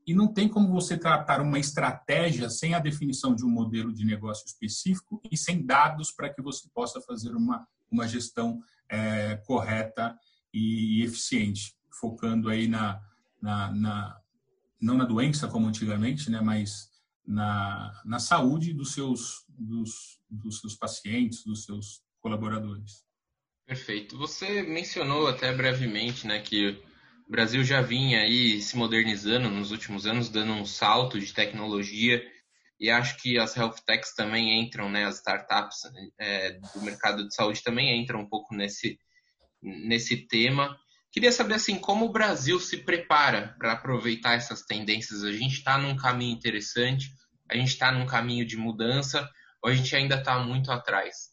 E 0.07 0.15
não 0.15 0.33
tem 0.33 0.49
como 0.49 0.73
você 0.73 0.97
tratar 0.97 1.41
uma 1.41 1.59
estratégia 1.59 2.49
sem 2.49 2.75
a 2.75 2.79
definição 2.79 3.35
de 3.35 3.45
um 3.45 3.51
modelo 3.51 3.93
de 3.93 4.05
negócio 4.05 4.47
específico 4.47 5.21
e 5.31 5.37
sem 5.37 5.67
dados 5.67 6.13
para 6.13 6.33
que 6.33 6.41
você 6.41 6.69
possa 6.73 7.01
fazer 7.01 7.35
uma, 7.35 7.67
uma 7.91 8.07
gestão 8.07 8.61
é, 8.89 9.37
correta 9.45 10.17
e 10.55 11.03
eficiente, 11.03 11.75
focando 12.01 12.49
aí 12.49 12.69
na, 12.69 13.01
na, 13.43 13.73
na, 13.73 14.21
não 14.81 14.97
na 14.97 15.05
doença 15.05 15.49
como 15.49 15.67
antigamente, 15.67 16.31
né, 16.31 16.41
mas 16.41 16.89
na, 17.27 17.93
na 18.05 18.19
saúde 18.19 18.73
dos 18.73 18.93
seus, 18.93 19.45
dos, 19.49 20.21
dos 20.31 20.61
seus 20.61 20.75
pacientes, 20.75 21.45
dos 21.45 21.65
seus 21.65 22.03
colaboradores. 22.21 23.05
Perfeito. 23.67 24.17
Você 24.17 24.63
mencionou 24.63 25.27
até 25.27 25.53
brevemente 25.53 26.27
né, 26.27 26.41
que 26.41 26.81
o 27.27 27.31
Brasil 27.31 27.65
já 27.65 27.83
vinha 27.83 28.21
aí 28.21 28.63
se 28.63 28.77
modernizando 28.77 29.51
nos 29.51 29.73
últimos 29.73 30.07
anos, 30.07 30.29
dando 30.29 30.53
um 30.53 30.65
salto 30.65 31.19
de 31.19 31.33
tecnologia 31.33 32.23
e 32.79 32.91
acho 32.91 33.17
que 33.21 33.39
as 33.39 33.57
health 33.57 33.77
techs 33.85 34.15
também 34.15 34.61
entram, 34.61 34.89
né, 34.89 35.05
as 35.05 35.17
startups 35.17 35.79
é, 36.21 36.53
do 36.75 36.83
mercado 36.83 37.27
de 37.27 37.35
saúde 37.35 37.63
também 37.63 38.01
entram 38.01 38.21
um 38.21 38.29
pouco 38.29 38.55
nesse, 38.55 38.99
nesse 39.61 40.29
tema. 40.29 40.79
Queria 41.17 41.33
saber 41.33 41.55
assim 41.55 41.79
como 41.79 42.05
o 42.05 42.13
Brasil 42.13 42.61
se 42.61 42.77
prepara 42.77 43.57
para 43.59 43.73
aproveitar 43.73 44.35
essas 44.35 44.61
tendências. 44.67 45.25
A 45.25 45.33
gente 45.33 45.55
está 45.55 45.79
num 45.79 45.97
caminho 45.97 46.37
interessante, 46.37 47.11
a 47.51 47.57
gente 47.57 47.69
está 47.69 47.91
num 47.91 48.05
caminho 48.05 48.45
de 48.45 48.55
mudança, 48.55 49.27
ou 49.63 49.71
a 49.71 49.75
gente 49.75 49.97
ainda 49.97 50.17
está 50.17 50.39
muito 50.39 50.71
atrás? 50.71 51.31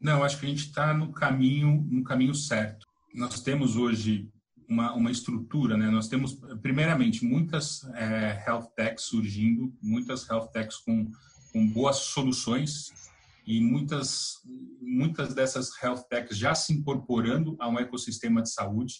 Não, 0.00 0.24
acho 0.24 0.40
que 0.40 0.46
a 0.46 0.48
gente 0.48 0.66
está 0.66 0.92
no 0.92 1.12
caminho 1.12 1.86
no 1.88 2.02
caminho 2.02 2.34
certo. 2.34 2.84
Nós 3.14 3.40
temos 3.40 3.76
hoje 3.76 4.28
uma, 4.68 4.92
uma 4.92 5.12
estrutura, 5.12 5.76
né? 5.76 5.88
Nós 5.88 6.08
temos 6.08 6.34
primeiramente 6.60 7.24
muitas 7.24 7.84
é, 7.94 8.42
health 8.44 8.72
techs 8.74 9.04
surgindo, 9.04 9.72
muitas 9.80 10.28
health 10.28 10.48
techs 10.48 10.78
com, 10.78 11.08
com 11.52 11.68
boas 11.68 11.98
soluções 11.98 12.88
e 13.46 13.60
muitas 13.60 14.38
muitas 14.80 15.32
dessas 15.32 15.70
health 15.80 16.08
techs 16.10 16.36
já 16.36 16.56
se 16.56 16.72
incorporando 16.72 17.56
a 17.60 17.68
um 17.68 17.78
ecossistema 17.78 18.42
de 18.42 18.52
saúde 18.52 18.94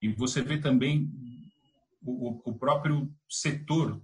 e 0.00 0.08
você 0.08 0.42
vê 0.42 0.58
também 0.58 1.10
o, 2.02 2.40
o 2.50 2.54
próprio 2.54 3.12
setor, 3.28 4.00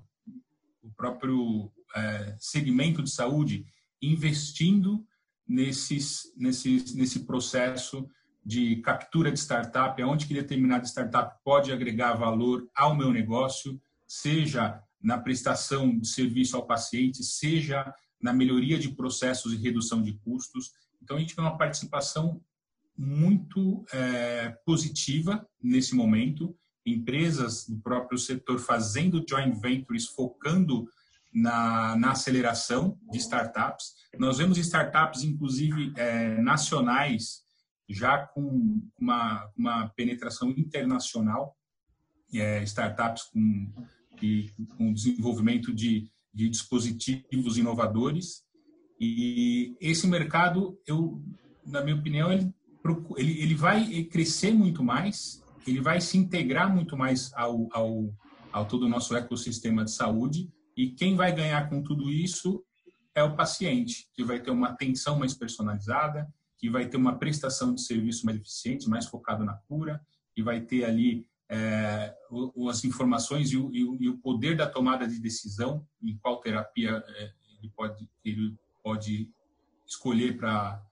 o 0.82 0.90
próprio 0.96 1.72
é, 1.94 2.36
segmento 2.38 3.02
de 3.02 3.10
saúde 3.10 3.66
investindo 4.02 5.06
nesses, 5.48 6.32
nesses, 6.36 6.94
nesse 6.94 7.20
processo 7.20 8.08
de 8.44 8.76
captura 8.76 9.32
de 9.32 9.40
startup, 9.40 10.00
aonde 10.00 10.26
que 10.26 10.34
determinada 10.34 10.84
startup 10.84 11.36
pode 11.42 11.72
agregar 11.72 12.14
valor 12.14 12.68
ao 12.74 12.94
meu 12.94 13.10
negócio, 13.10 13.80
seja 14.06 14.80
na 15.02 15.18
prestação 15.18 15.98
de 15.98 16.06
serviço 16.06 16.56
ao 16.56 16.66
paciente, 16.66 17.24
seja 17.24 17.92
na 18.20 18.32
melhoria 18.32 18.78
de 18.78 18.90
processos 18.90 19.52
e 19.52 19.56
redução 19.56 20.02
de 20.02 20.12
custos. 20.18 20.72
Então, 21.02 21.16
a 21.16 21.20
gente 21.20 21.34
tem 21.34 21.44
uma 21.44 21.58
participação 21.58 22.40
muito 22.96 23.84
é, 23.92 24.50
positiva 24.64 25.46
nesse 25.62 25.94
momento. 25.94 26.56
Empresas 26.84 27.68
do 27.68 27.78
próprio 27.78 28.18
setor 28.18 28.58
fazendo 28.58 29.24
joint 29.28 29.54
ventures, 29.60 30.06
focando 30.06 30.88
na, 31.32 31.96
na 31.96 32.12
aceleração 32.12 32.98
de 33.10 33.18
startups. 33.18 33.94
Nós 34.18 34.38
vemos 34.38 34.56
startups, 34.56 35.22
inclusive, 35.22 35.92
é, 35.96 36.40
nacionais, 36.40 37.42
já 37.88 38.18
com 38.18 38.80
uma, 38.98 39.50
uma 39.56 39.88
penetração 39.90 40.50
internacional, 40.50 41.54
é, 42.32 42.62
startups 42.62 43.24
com, 43.24 43.72
com 44.76 44.92
desenvolvimento 44.92 45.74
de, 45.74 46.10
de 46.32 46.48
dispositivos 46.48 47.58
inovadores. 47.58 48.42
E 48.98 49.76
esse 49.80 50.06
mercado, 50.06 50.80
eu, 50.86 51.22
na 51.66 51.82
minha 51.82 51.96
opinião, 51.96 52.32
ele 52.32 52.50
ele, 53.16 53.40
ele 53.40 53.54
vai 53.54 54.04
crescer 54.04 54.52
muito 54.52 54.82
mais, 54.82 55.42
ele 55.66 55.80
vai 55.80 56.00
se 56.00 56.16
integrar 56.16 56.72
muito 56.72 56.96
mais 56.96 57.32
ao, 57.34 57.68
ao, 57.72 58.14
ao 58.52 58.66
todo 58.66 58.84
o 58.84 58.88
nosso 58.88 59.16
ecossistema 59.16 59.84
de 59.84 59.90
saúde 59.92 60.50
e 60.76 60.90
quem 60.90 61.16
vai 61.16 61.34
ganhar 61.34 61.68
com 61.68 61.82
tudo 61.82 62.10
isso 62.10 62.62
é 63.14 63.22
o 63.22 63.34
paciente, 63.34 64.08
que 64.12 64.22
vai 64.22 64.40
ter 64.40 64.50
uma 64.50 64.68
atenção 64.68 65.18
mais 65.18 65.32
personalizada, 65.32 66.28
que 66.58 66.68
vai 66.68 66.86
ter 66.86 66.98
uma 66.98 67.18
prestação 67.18 67.74
de 67.74 67.80
serviço 67.80 68.26
mais 68.26 68.38
eficiente, 68.38 68.88
mais 68.88 69.06
focado 69.06 69.44
na 69.44 69.54
cura, 69.54 70.00
e 70.36 70.42
vai 70.42 70.60
ter 70.60 70.84
ali 70.84 71.26
é, 71.48 72.14
as 72.68 72.84
informações 72.84 73.52
e 73.52 73.56
o, 73.56 73.72
e 73.72 74.08
o, 74.08 74.18
poder 74.18 74.56
da 74.56 74.68
tomada 74.68 75.06
de 75.06 75.18
decisão 75.18 75.86
em 76.02 76.16
qual 76.18 76.40
terapia 76.40 77.02
é, 77.08 77.32
ele, 77.58 77.72
pode, 77.74 78.10
ele 78.24 78.54
pode 78.82 79.30
escolher 79.86 80.36
para 80.36 80.82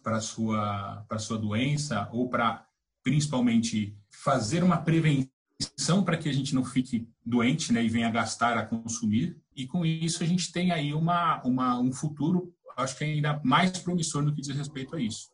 para 0.00 0.20
sua 0.20 1.04
para 1.08 1.18
sua 1.18 1.38
doença 1.38 2.08
ou 2.12 2.28
para 2.28 2.66
principalmente 3.02 3.96
fazer 4.10 4.64
uma 4.64 4.78
prevenção 4.78 6.02
para 6.04 6.16
que 6.16 6.28
a 6.28 6.32
gente 6.32 6.54
não 6.54 6.64
fique 6.64 7.06
doente, 7.24 7.72
né, 7.72 7.82
e 7.84 7.88
venha 7.88 8.10
gastar 8.10 8.56
a 8.56 8.64
consumir. 8.64 9.36
E 9.54 9.66
com 9.66 9.84
isso 9.84 10.22
a 10.22 10.26
gente 10.26 10.50
tem 10.50 10.72
aí 10.72 10.92
uma, 10.92 11.42
uma 11.44 11.78
um 11.78 11.92
futuro, 11.92 12.52
acho 12.76 12.96
que 12.96 13.04
ainda 13.04 13.40
mais 13.44 13.78
promissor 13.78 14.22
no 14.22 14.34
que 14.34 14.40
diz 14.40 14.56
respeito 14.56 14.96
a 14.96 15.00
isso. 15.00 15.32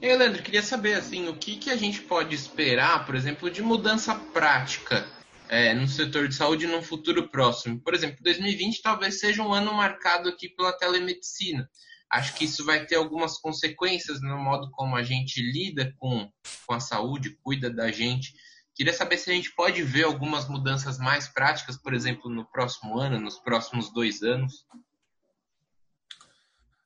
E 0.00 0.06
aí, 0.06 0.16
Leandro, 0.16 0.42
queria 0.42 0.62
saber 0.62 0.94
assim, 0.94 1.28
o 1.28 1.36
que, 1.36 1.56
que 1.56 1.70
a 1.70 1.76
gente 1.76 2.00
pode 2.00 2.34
esperar, 2.34 3.06
por 3.06 3.14
exemplo, 3.14 3.48
de 3.48 3.62
mudança 3.62 4.14
prática 4.14 5.06
é, 5.48 5.74
no 5.74 5.86
setor 5.86 6.26
de 6.26 6.34
saúde 6.34 6.66
num 6.66 6.82
futuro 6.82 7.28
próximo. 7.28 7.78
Por 7.78 7.94
exemplo, 7.94 8.16
2020 8.22 8.82
talvez 8.82 9.20
seja 9.20 9.42
um 9.42 9.52
ano 9.52 9.72
marcado 9.74 10.28
aqui 10.28 10.48
pela 10.48 10.72
telemedicina. 10.72 11.68
Acho 12.12 12.34
que 12.34 12.44
isso 12.44 12.64
vai 12.64 12.84
ter 12.84 12.96
algumas 12.96 13.38
consequências 13.38 14.20
no 14.20 14.36
modo 14.36 14.70
como 14.72 14.94
a 14.94 15.02
gente 15.02 15.40
lida 15.40 15.94
com, 15.98 16.30
com 16.66 16.74
a 16.74 16.80
saúde, 16.80 17.38
cuida 17.42 17.70
da 17.70 17.90
gente. 17.90 18.34
Queria 18.74 18.92
saber 18.92 19.16
se 19.16 19.30
a 19.30 19.34
gente 19.34 19.54
pode 19.54 19.82
ver 19.82 20.04
algumas 20.04 20.46
mudanças 20.46 20.98
mais 20.98 21.26
práticas, 21.26 21.76
por 21.76 21.94
exemplo, 21.94 22.30
no 22.30 22.44
próximo 22.44 22.98
ano, 22.98 23.18
nos 23.18 23.38
próximos 23.38 23.90
dois 23.92 24.22
anos. 24.22 24.66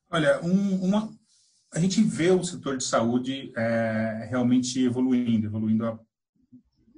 Olha, 0.09 0.39
um, 0.41 0.85
uma, 0.85 1.13
a 1.73 1.79
gente 1.79 2.01
vê 2.01 2.31
o 2.31 2.43
setor 2.43 2.77
de 2.77 2.85
saúde 2.85 3.51
é, 3.57 4.27
realmente 4.29 4.81
evoluindo, 4.81 5.47
evoluindo 5.47 5.99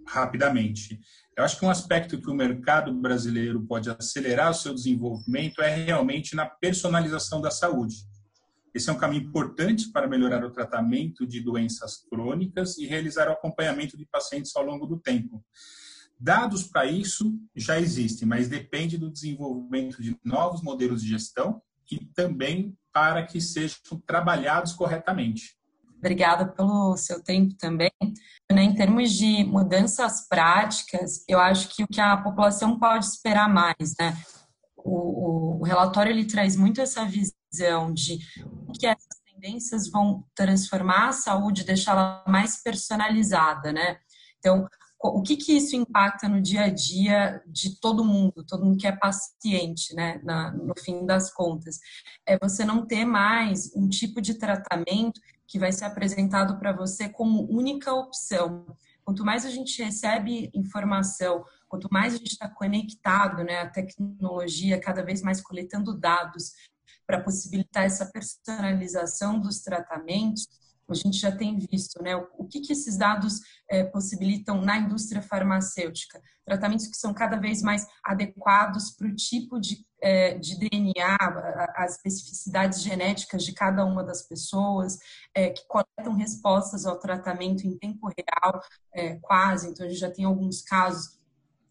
rapidamente. 0.05 1.00
Eu 1.36 1.43
acho 1.43 1.57
que 1.57 1.65
um 1.65 1.69
aspecto 1.69 2.21
que 2.21 2.29
o 2.29 2.36
mercado 2.36 2.93
brasileiro 2.93 3.65
pode 3.65 3.89
acelerar 3.89 4.51
o 4.51 4.55
seu 4.55 4.74
desenvolvimento 4.74 5.62
é 5.62 5.74
realmente 5.74 6.36
na 6.36 6.45
personalização 6.45 7.41
da 7.41 7.50
saúde. 7.50 8.08
Esse 8.73 8.89
é 8.89 8.93
um 8.93 8.97
caminho 8.97 9.23
importante 9.23 9.91
para 9.91 10.07
melhorar 10.07 10.45
o 10.45 10.51
tratamento 10.51 11.25
de 11.25 11.41
doenças 11.41 12.05
crônicas 12.09 12.77
e 12.77 12.85
realizar 12.85 13.27
o 13.27 13.33
acompanhamento 13.33 13.97
de 13.97 14.05
pacientes 14.05 14.55
ao 14.55 14.63
longo 14.63 14.85
do 14.85 14.97
tempo. 14.97 15.43
Dados 16.19 16.63
para 16.63 16.85
isso 16.85 17.39
já 17.55 17.79
existem, 17.79 18.27
mas 18.27 18.49
depende 18.49 18.97
do 18.97 19.09
desenvolvimento 19.09 20.01
de 20.01 20.17
novos 20.23 20.61
modelos 20.61 21.01
de 21.01 21.09
gestão 21.09 21.61
e 21.91 22.05
também 22.13 22.77
para 22.93 23.25
que 23.25 23.39
sejam 23.39 23.77
trabalhados 24.05 24.73
corretamente. 24.73 25.57
Obrigada 25.97 26.45
pelo 26.45 26.95
seu 26.97 27.21
tempo 27.23 27.55
também. 27.55 27.91
Né, 28.51 28.63
em 28.63 28.73
termos 28.73 29.11
de 29.11 29.43
mudanças 29.43 30.27
práticas, 30.27 31.23
eu 31.27 31.39
acho 31.39 31.69
que 31.69 31.83
o 31.83 31.88
que 31.88 32.01
a 32.01 32.17
população 32.17 32.79
pode 32.79 33.05
esperar 33.05 33.47
mais, 33.47 33.95
né? 33.99 34.17
O, 34.77 35.57
o, 35.57 35.59
o 35.59 35.63
relatório 35.63 36.11
ele 36.11 36.25
traz 36.25 36.55
muito 36.55 36.81
essa 36.81 37.05
visão 37.05 37.38
de 37.94 38.20
que 38.79 38.86
essas 38.86 39.20
tendências 39.25 39.89
vão 39.89 40.24
transformar 40.36 41.10
a 41.10 41.13
saúde, 41.13 41.63
deixá-la 41.63 42.24
mais 42.27 42.62
personalizada, 42.62 43.72
né? 43.72 43.98
Então, 44.38 44.68
o 45.01 45.22
que, 45.22 45.38
que 45.38 45.53
isso 45.53 45.75
impacta 45.77 46.27
no 46.27 46.41
dia 46.41 46.63
a 46.63 46.70
dia 46.70 47.41
de 47.48 47.79
todo 47.79 48.03
mundo, 48.03 48.44
todo 48.46 48.65
mundo 48.65 48.77
que 48.77 48.88
é 48.88 48.91
paciente, 48.91 49.96
né, 49.96 50.20
na, 50.24 50.51
no 50.51 50.74
fim 50.77 51.06
das 51.06 51.32
contas. 51.32 51.79
É 52.25 52.38
você 52.38 52.65
não 52.65 52.86
ter 52.86 53.06
mais 53.06 53.74
um 53.75 53.88
tipo 53.88 54.22
de 54.22 54.34
tratamento 54.34 55.22
que 55.48 55.58
vai 55.58 55.72
ser 55.72 55.86
apresentado 55.86 56.60
para 56.60 56.74
você 56.74 57.08
como 57.08 57.50
única 57.50 57.94
opção. 57.94 58.65
Quanto 59.06 59.25
mais 59.25 59.46
a 59.46 59.50
gente 59.50 59.82
recebe 59.82 60.51
informação, 60.53 61.46
quanto 61.68 61.88
mais 61.91 62.13
a 62.13 62.18
gente 62.18 62.34
está 62.34 62.50
conectado, 62.50 63.44
né, 63.44 63.62
a 63.62 63.70
tecnologia 63.70 64.79
cada 64.79 65.01
vez 65.01 65.22
mais 65.22 65.39
coletando 65.39 65.98
dados 65.98 66.51
para 67.09 67.23
possibilitar 67.23 67.85
essa 67.85 68.05
personalização 68.05 69.39
dos 69.39 69.61
tratamentos, 69.61 70.47
a 70.87 70.93
gente 70.93 71.17
já 71.17 71.31
tem 71.31 71.57
visto, 71.57 72.01
né? 72.03 72.15
O 72.15 72.45
que, 72.45 72.61
que 72.61 72.71
esses 72.71 72.97
dados 72.97 73.39
é, 73.67 73.83
possibilitam 73.83 74.61
na 74.61 74.77
indústria 74.77 75.21
farmacêutica? 75.21 76.21
Tratamentos 76.45 76.85
que 76.85 76.97
são 76.97 77.11
cada 77.11 77.37
vez 77.37 77.63
mais 77.63 77.87
adequados 78.03 78.91
para 78.91 79.07
o 79.07 79.15
tipo 79.15 79.59
de, 79.59 79.83
é, 80.01 80.37
de 80.37 80.59
DNA, 80.59 81.17
as 81.75 81.95
especificidades 81.95 82.81
genéticas 82.83 83.43
de 83.43 83.53
cada 83.53 83.83
uma 83.85 84.03
das 84.03 84.27
pessoas, 84.27 84.99
é, 85.33 85.49
que 85.49 85.65
coletam 85.67 86.15
respostas 86.15 86.85
ao 86.85 86.99
tratamento 86.99 87.65
em 87.65 87.75
tempo 87.75 88.07
real, 88.07 88.61
é, 88.93 89.15
quase. 89.15 89.69
Então, 89.69 89.85
a 89.85 89.89
gente 89.89 89.99
já 89.99 90.11
tem 90.11 90.25
alguns 90.25 90.61
casos 90.61 91.18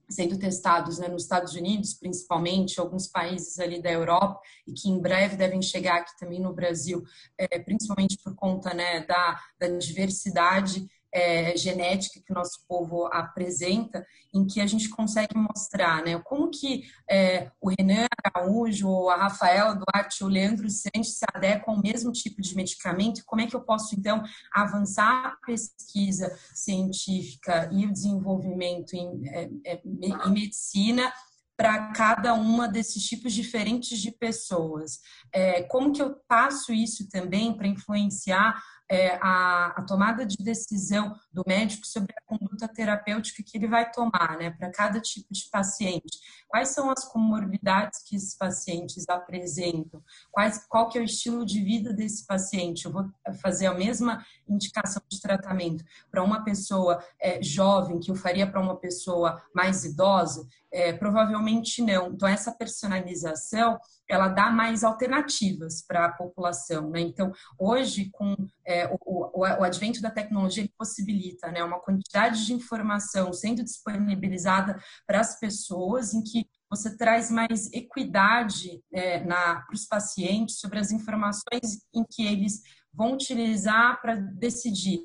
sendo 0.08 0.38
testados 0.38 0.98
né, 0.98 1.08
nos 1.08 1.22
Estados 1.22 1.54
Unidos, 1.54 1.94
principalmente, 1.94 2.80
alguns 2.80 3.06
países 3.06 3.58
ali 3.58 3.82
da 3.82 3.90
Europa, 3.90 4.40
e 4.66 4.72
que 4.72 4.88
em 4.88 5.00
breve 5.00 5.36
devem 5.36 5.60
chegar 5.60 5.98
aqui 5.98 6.16
também 6.18 6.40
no 6.40 6.54
Brasil, 6.54 7.02
é, 7.36 7.58
principalmente 7.58 8.18
por 8.22 8.34
conta 8.34 8.72
né, 8.72 9.04
da, 9.06 9.40
da 9.58 9.68
diversidade 9.68 10.88
é, 11.12 11.56
genética 11.56 12.20
que 12.24 12.32
o 12.32 12.34
nosso 12.34 12.64
povo 12.68 13.06
apresenta, 13.06 14.04
em 14.34 14.46
que 14.46 14.60
a 14.60 14.66
gente 14.66 14.88
consegue 14.88 15.36
mostrar 15.36 16.02
né, 16.04 16.18
como 16.24 16.50
que 16.50 16.84
é, 17.10 17.50
o 17.60 17.70
Renan 17.70 18.06
Araújo, 18.24 19.08
a 19.08 19.16
Rafaela 19.16 19.74
Duarte, 19.74 20.24
o 20.24 20.28
Leandro 20.28 20.68
Santos 20.68 21.18
se 21.18 21.24
adequam 21.32 21.72
ao 21.72 21.82
mesmo 21.82 22.12
tipo 22.12 22.42
de 22.42 22.54
medicamento 22.54 23.22
como 23.24 23.42
é 23.42 23.46
que 23.46 23.56
eu 23.56 23.60
posso, 23.60 23.94
então, 23.94 24.22
avançar 24.52 25.26
a 25.26 25.46
pesquisa 25.46 26.36
científica 26.54 27.68
e 27.72 27.86
o 27.86 27.92
desenvolvimento 27.92 28.94
em, 28.94 29.28
é, 29.28 29.48
é 29.64 29.80
em 29.84 30.30
medicina 30.30 31.12
para 31.58 31.92
cada 31.92 32.34
uma 32.34 32.68
desses 32.68 33.04
tipos 33.04 33.32
diferentes 33.32 33.98
de 33.98 34.12
pessoas. 34.12 35.00
É, 35.32 35.64
como 35.64 35.92
que 35.92 36.00
eu 36.00 36.14
passo 36.28 36.72
isso 36.72 37.08
também 37.08 37.52
para 37.52 37.66
influenciar 37.66 38.62
é, 38.90 39.18
a, 39.20 39.74
a, 39.76 39.82
tomada 39.82 40.24
de 40.24 40.36
decisão 40.38 41.14
do 41.32 41.44
médico 41.46 41.86
sobre 41.86 42.14
a 42.16 42.22
conduta 42.22 42.66
terapêutica 42.66 43.42
que 43.42 43.58
ele 43.58 43.68
vai 43.68 43.90
tomar, 43.90 44.38
né, 44.38 44.50
para 44.50 44.70
cada 44.70 45.00
tipo 45.00 45.26
de 45.30 45.48
paciente. 45.50 46.18
Quais 46.48 46.70
são 46.70 46.90
as 46.90 47.04
comorbidades 47.04 48.02
que 48.02 48.16
esses 48.16 48.34
pacientes 48.34 49.08
apresentam? 49.08 50.02
Quais, 50.30 50.66
qual 50.66 50.88
que 50.88 50.96
é 50.96 51.00
o 51.00 51.04
estilo 51.04 51.44
de 51.44 51.62
vida 51.62 51.92
desse 51.92 52.26
paciente? 52.26 52.86
Eu 52.86 52.92
vou 52.92 53.10
fazer 53.42 53.66
a 53.66 53.74
mesma 53.74 54.24
indicação 54.48 55.02
de 55.08 55.20
tratamento 55.20 55.84
para 56.10 56.24
uma 56.24 56.42
pessoa 56.42 57.04
é, 57.20 57.42
jovem 57.42 58.00
que 58.00 58.10
eu 58.10 58.14
faria 58.14 58.46
para 58.46 58.60
uma 58.60 58.76
pessoa 58.76 59.42
mais 59.54 59.84
idosa? 59.84 60.46
É, 60.70 60.92
provavelmente 60.92 61.82
não. 61.82 62.08
Então, 62.08 62.28
essa 62.28 62.52
personalização 62.52 63.78
ela 64.08 64.28
dá 64.28 64.50
mais 64.50 64.82
alternativas 64.82 65.82
para 65.86 66.06
a 66.06 66.12
população. 66.12 66.90
Né? 66.90 67.00
Então, 67.00 67.32
hoje, 67.58 68.10
com 68.10 68.34
é, 68.66 68.86
o, 68.86 68.98
o, 69.04 69.40
o, 69.40 69.64
advento 69.64 70.00
da 70.00 70.10
tecnologia, 70.10 70.62
ele 70.62 70.72
possibilita 70.76 71.50
né, 71.50 71.62
uma 71.62 71.80
quantidade 71.80 72.46
de 72.46 72.52
informação 72.52 73.32
sendo 73.32 73.62
disponibilizada 73.62 74.80
para 75.06 75.20
as 75.20 75.38
pessoas, 75.38 76.14
em 76.14 76.22
que 76.22 76.46
você 76.70 76.96
traz 76.96 77.30
mais 77.30 77.72
equidade 77.72 78.82
é, 78.92 79.20
para 79.20 79.64
os 79.72 79.86
pacientes 79.86 80.58
sobre 80.58 80.78
as 80.78 80.90
informações 80.90 81.82
em 81.94 82.04
que 82.04 82.26
eles 82.26 82.62
vão 82.92 83.12
utilizar 83.12 84.00
para 84.00 84.14
decidir 84.16 85.00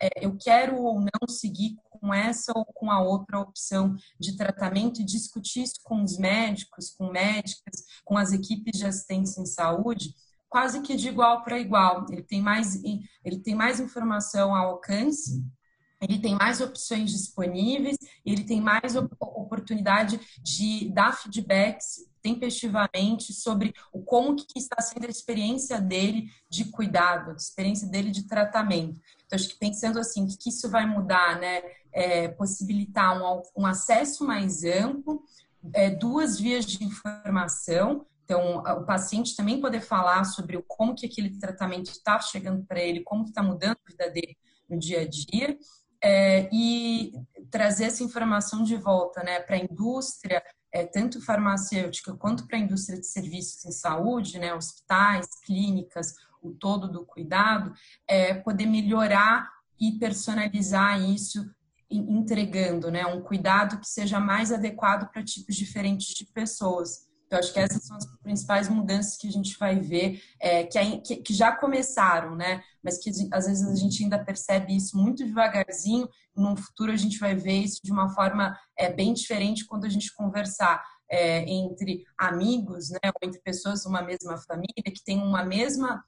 é, 0.00 0.24
eu 0.24 0.36
quero 0.36 0.76
ou 0.76 1.00
não 1.00 1.28
seguir 1.28 1.76
com 1.98 2.12
essa 2.12 2.52
ou 2.54 2.64
com 2.64 2.90
a 2.90 3.00
outra 3.00 3.38
opção 3.38 3.96
de 4.18 4.36
tratamento 4.36 5.00
e 5.00 5.04
discutir 5.04 5.62
isso 5.62 5.80
com 5.82 6.02
os 6.02 6.18
médicos, 6.18 6.90
com 6.90 7.10
médicas, 7.10 7.84
com 8.04 8.16
as 8.16 8.32
equipes 8.32 8.78
de 8.78 8.86
assistência 8.86 9.40
em 9.40 9.46
saúde, 9.46 10.14
quase 10.48 10.80
que 10.80 10.96
de 10.96 11.08
igual 11.08 11.42
para 11.42 11.58
igual. 11.58 12.06
Ele 12.10 12.22
tem 12.22 12.40
mais, 12.40 12.82
ele 13.24 13.38
tem 13.42 13.54
mais 13.54 13.80
informação 13.80 14.54
ao 14.54 14.70
alcance, 14.70 15.44
ele 16.00 16.18
tem 16.18 16.34
mais 16.34 16.60
opções 16.60 17.10
disponíveis, 17.10 17.96
ele 18.24 18.44
tem 18.44 18.60
mais 18.60 18.94
oportunidade 18.96 20.20
de 20.40 20.88
dar 20.90 21.16
feedbacks 21.16 22.06
tempestivamente 22.22 23.32
sobre 23.32 23.74
o 23.92 24.02
como 24.02 24.36
que 24.36 24.58
está 24.58 24.80
sendo 24.80 25.06
a 25.06 25.10
experiência 25.10 25.80
dele 25.80 26.30
de 26.48 26.66
cuidado, 26.66 27.30
a 27.30 27.34
experiência 27.34 27.88
dele 27.88 28.10
de 28.10 28.26
tratamento. 28.26 29.00
Então, 29.26 29.36
acho 29.36 29.48
que 29.48 29.58
pensando 29.58 29.98
assim, 29.98 30.24
o 30.24 30.28
que 30.28 30.50
isso 30.50 30.70
vai 30.70 30.86
mudar, 30.86 31.38
né? 31.38 31.62
É, 31.90 32.28
possibilitar 32.28 33.20
um, 33.20 33.42
um, 33.56 33.66
acesso 33.66 34.24
mais 34.24 34.62
amplo, 34.62 35.22
é, 35.72 35.88
duas 35.90 36.38
vias 36.38 36.66
de 36.66 36.84
informação, 36.84 38.06
então, 38.28 38.58
o 38.58 38.84
paciente 38.84 39.34
também 39.34 39.58
poder 39.58 39.80
falar 39.80 40.22
sobre 40.24 40.62
como 40.68 40.94
que 40.94 41.06
aquele 41.06 41.38
tratamento 41.38 41.90
está 41.90 42.20
chegando 42.20 42.62
para 42.66 42.78
ele, 42.78 43.00
como 43.00 43.24
está 43.24 43.42
mudando 43.42 43.78
a 43.82 43.90
vida 43.90 44.10
dele 44.10 44.36
no 44.68 44.78
dia 44.78 45.00
a 45.00 45.08
dia, 45.08 45.56
é, 46.02 46.48
e 46.52 47.12
trazer 47.50 47.84
essa 47.84 48.02
informação 48.02 48.62
de 48.62 48.76
volta 48.76 49.22
né, 49.22 49.40
para 49.40 49.56
a 49.56 49.58
indústria, 49.58 50.42
é, 50.72 50.84
tanto 50.84 51.24
farmacêutica 51.24 52.14
quanto 52.14 52.46
para 52.46 52.58
a 52.58 52.60
indústria 52.60 52.98
de 52.98 53.06
serviços 53.06 53.64
em 53.64 53.72
saúde, 53.72 54.38
né, 54.38 54.54
hospitais, 54.54 55.26
clínicas, 55.44 56.14
o 56.42 56.50
todo 56.50 56.88
do 56.88 57.04
cuidado, 57.04 57.72
é 58.06 58.34
poder 58.34 58.66
melhorar 58.66 59.50
e 59.80 59.92
personalizar 59.92 61.00
isso 61.00 61.48
entregando 61.90 62.90
né, 62.90 63.06
um 63.06 63.22
cuidado 63.22 63.78
que 63.78 63.88
seja 63.88 64.20
mais 64.20 64.52
adequado 64.52 65.10
para 65.10 65.24
tipos 65.24 65.56
diferentes 65.56 66.08
de 66.08 66.26
pessoas. 66.26 67.07
Então, 67.28 67.38
acho 67.38 67.52
que 67.52 67.60
essas 67.60 67.84
são 67.84 67.94
as 67.94 68.06
principais 68.22 68.70
mudanças 68.70 69.18
que 69.18 69.28
a 69.28 69.30
gente 69.30 69.58
vai 69.58 69.78
ver, 69.78 70.22
é, 70.40 70.64
que, 70.64 71.16
que, 71.16 71.34
já 71.34 71.52
começaram, 71.54 72.34
né? 72.34 72.64
Mas 72.82 72.96
que 72.96 73.10
às 73.30 73.46
vezes 73.46 73.68
a 73.68 73.74
gente 73.74 74.02
ainda 74.02 74.18
percebe 74.18 74.74
isso 74.74 74.96
muito 74.96 75.26
devagarzinho. 75.26 76.08
No 76.34 76.56
futuro 76.56 76.90
a 76.90 76.96
gente 76.96 77.18
vai 77.18 77.36
ver 77.36 77.58
isso 77.58 77.80
de 77.84 77.92
uma 77.92 78.08
forma 78.08 78.58
é, 78.78 78.90
bem 78.90 79.12
diferente 79.12 79.66
quando 79.66 79.84
a 79.84 79.90
gente 79.90 80.14
conversar 80.14 80.82
é, 81.10 81.40
entre 81.40 82.02
amigos, 82.16 82.88
né? 82.88 82.98
Ou 83.04 83.28
entre 83.28 83.42
pessoas 83.42 83.82
de 83.82 83.88
uma 83.88 84.00
mesma 84.00 84.38
família 84.38 84.82
que 84.82 85.04
tem 85.04 85.18
uma 85.22 85.44
mesma 85.44 86.02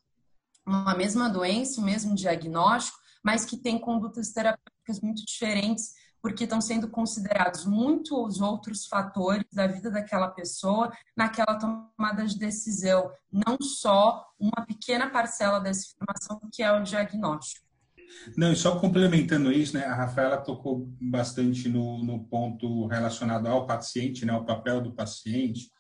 uma 0.67 0.95
mesma 0.95 1.29
doença, 1.29 1.81
o 1.81 1.85
mesmo 1.85 2.15
diagnóstico, 2.15 2.99
mas 3.23 3.45
que 3.45 3.57
tem 3.57 3.79
condutas 3.79 4.33
terapêuticas 4.33 5.01
muito 5.03 5.25
diferentes, 5.27 5.93
porque 6.23 6.45
estão 6.45 6.61
sendo 6.61 6.89
considerados 6.89 7.65
muitos 7.65 8.41
outros 8.41 8.87
fatores 8.87 9.45
da 9.53 9.67
vida 9.67 9.91
daquela 9.91 10.29
pessoa 10.29 10.93
naquela 11.17 11.57
tomada 11.57 12.27
de 12.27 12.39
decisão, 12.39 13.11
não 13.33 13.57
só 13.61 14.27
uma 14.39 14.65
pequena 14.67 15.11
parcela 15.11 15.61
dessa 15.61 15.89
informação 15.93 16.41
que 16.53 16.63
é 16.63 16.73
o 16.73 16.83
diagnóstico. 16.83 17.71
Não, 18.37 18.53
e 18.53 18.57
só 18.57 18.79
complementando 18.79 19.53
isso, 19.53 19.77
né, 19.77 19.85
a 19.85 19.95
Rafaela 19.95 20.37
tocou 20.37 20.89
bastante 21.01 21.69
no, 21.69 22.03
no 22.03 22.25
ponto 22.25 22.87
relacionado 22.87 23.47
ao 23.47 23.67
paciente, 23.67 24.25
né, 24.25 24.33
ao 24.33 24.45
papel 24.45 24.81
do 24.81 24.93
paciente, 24.93 25.71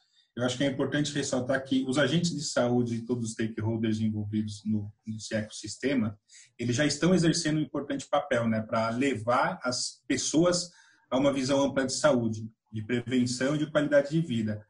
eu 0.40 0.46
acho 0.46 0.56
que 0.56 0.64
é 0.64 0.66
importante 0.66 1.14
ressaltar 1.14 1.62
que 1.64 1.84
os 1.86 1.98
agentes 1.98 2.30
de 2.30 2.42
saúde 2.42 2.94
e 2.94 3.02
todos 3.02 3.26
os 3.26 3.32
stakeholders 3.32 4.00
envolvidos 4.00 4.62
no, 4.64 4.90
nesse 5.06 5.34
ecossistema, 5.34 6.18
eles 6.58 6.74
já 6.74 6.86
estão 6.86 7.14
exercendo 7.14 7.58
um 7.58 7.62
importante 7.62 8.08
papel 8.08 8.48
né, 8.48 8.62
para 8.62 8.88
levar 8.88 9.60
as 9.62 10.02
pessoas 10.08 10.70
a 11.10 11.18
uma 11.18 11.30
visão 11.30 11.62
ampla 11.62 11.84
de 11.84 11.92
saúde, 11.92 12.50
de 12.72 12.82
prevenção 12.82 13.54
e 13.54 13.58
de 13.58 13.70
qualidade 13.70 14.10
de 14.10 14.20
vida. 14.20 14.66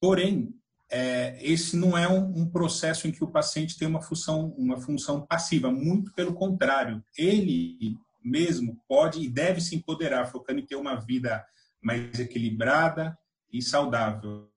Porém, 0.00 0.54
é, 0.90 1.38
esse 1.42 1.76
não 1.76 1.96
é 1.96 2.08
um, 2.08 2.42
um, 2.42 2.50
processo 2.50 3.06
em 3.06 3.12
que 3.12 3.22
o 3.22 3.30
paciente 3.30 3.78
tem 3.78 3.88
uma 3.88 4.00
função, 4.00 4.54
uma 4.56 4.80
função 4.80 5.26
passiva, 5.26 5.70
muito 5.70 6.12
pelo 6.14 6.32
contrário, 6.32 7.04
ele 7.18 7.98
mesmo 8.24 8.80
pode 8.88 9.20
e 9.20 9.28
deve 9.28 9.60
se 9.60 9.76
empoderar, 9.76 10.26
focando 10.26 10.60
em 10.60 10.66
ter 10.66 10.76
uma 10.76 10.96
vida 10.96 11.44
mais 11.82 12.18
equilibrada 12.18 13.18
e 13.52 13.60
saudável. 13.60 14.51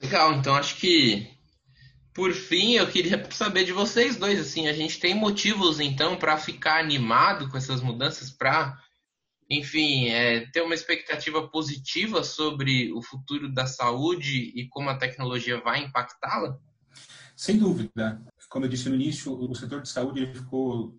Legal, 0.00 0.34
então 0.34 0.54
acho 0.54 0.76
que 0.76 1.28
por 2.14 2.32
fim 2.32 2.74
eu 2.74 2.86
queria 2.88 3.24
saber 3.30 3.64
de 3.64 3.72
vocês 3.72 4.16
dois 4.16 4.40
assim, 4.40 4.68
a 4.68 4.72
gente 4.72 4.98
tem 4.98 5.14
motivos 5.14 5.80
então 5.80 6.16
para 6.16 6.36
ficar 6.36 6.80
animado 6.80 7.48
com 7.48 7.56
essas 7.56 7.80
mudanças 7.80 8.30
para 8.30 8.78
enfim, 9.50 10.08
é, 10.08 10.46
ter 10.50 10.60
uma 10.60 10.74
expectativa 10.74 11.48
positiva 11.48 12.22
sobre 12.22 12.92
o 12.92 13.00
futuro 13.00 13.50
da 13.50 13.66
saúde 13.66 14.52
e 14.54 14.68
como 14.68 14.90
a 14.90 14.98
tecnologia 14.98 15.60
vai 15.60 15.82
impactá-la? 15.84 16.58
Sem 17.34 17.56
dúvida. 17.56 18.20
Como 18.50 18.64
eu 18.64 18.68
disse 18.68 18.88
no 18.88 18.94
início, 18.94 19.32
o 19.32 19.54
setor 19.54 19.80
de 19.80 19.88
saúde 19.88 20.26
ficou 20.26 20.98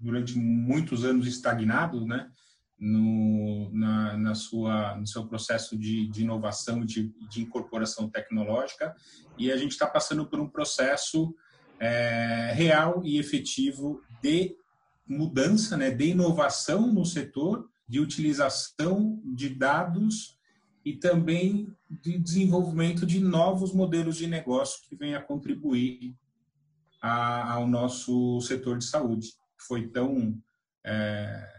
durante 0.00 0.36
muitos 0.36 1.04
anos 1.04 1.26
estagnado, 1.26 2.04
né? 2.04 2.28
No, 2.78 3.70
na, 3.72 4.16
na 4.16 4.34
sua, 4.34 4.96
no 4.96 5.06
seu 5.06 5.26
processo 5.26 5.76
de, 5.78 6.06
de 6.08 6.22
inovação, 6.22 6.84
de, 6.84 7.12
de 7.28 7.42
incorporação 7.42 8.08
tecnológica, 8.08 8.94
e 9.38 9.50
a 9.50 9.56
gente 9.56 9.72
está 9.72 9.86
passando 9.86 10.26
por 10.26 10.38
um 10.40 10.48
processo 10.48 11.34
é, 11.78 12.52
real 12.54 13.02
e 13.04 13.18
efetivo 13.18 14.02
de 14.22 14.56
mudança, 15.06 15.76
né, 15.76 15.90
de 15.90 16.08
inovação 16.08 16.92
no 16.92 17.04
setor, 17.04 17.68
de 17.88 18.00
utilização 18.00 19.20
de 19.24 19.48
dados 19.48 20.36
e 20.84 20.92
também 20.94 21.72
de 21.88 22.18
desenvolvimento 22.18 23.06
de 23.06 23.20
novos 23.20 23.72
modelos 23.72 24.16
de 24.16 24.26
negócio 24.26 24.80
que 24.88 24.96
venham 24.96 25.18
a 25.18 25.22
contribuir 25.22 26.14
a, 27.00 27.52
ao 27.52 27.66
nosso 27.66 28.40
setor 28.40 28.78
de 28.78 28.84
saúde, 28.84 29.28
que 29.28 29.64
foi 29.66 29.88
tão, 29.88 30.36
é, 30.84 31.55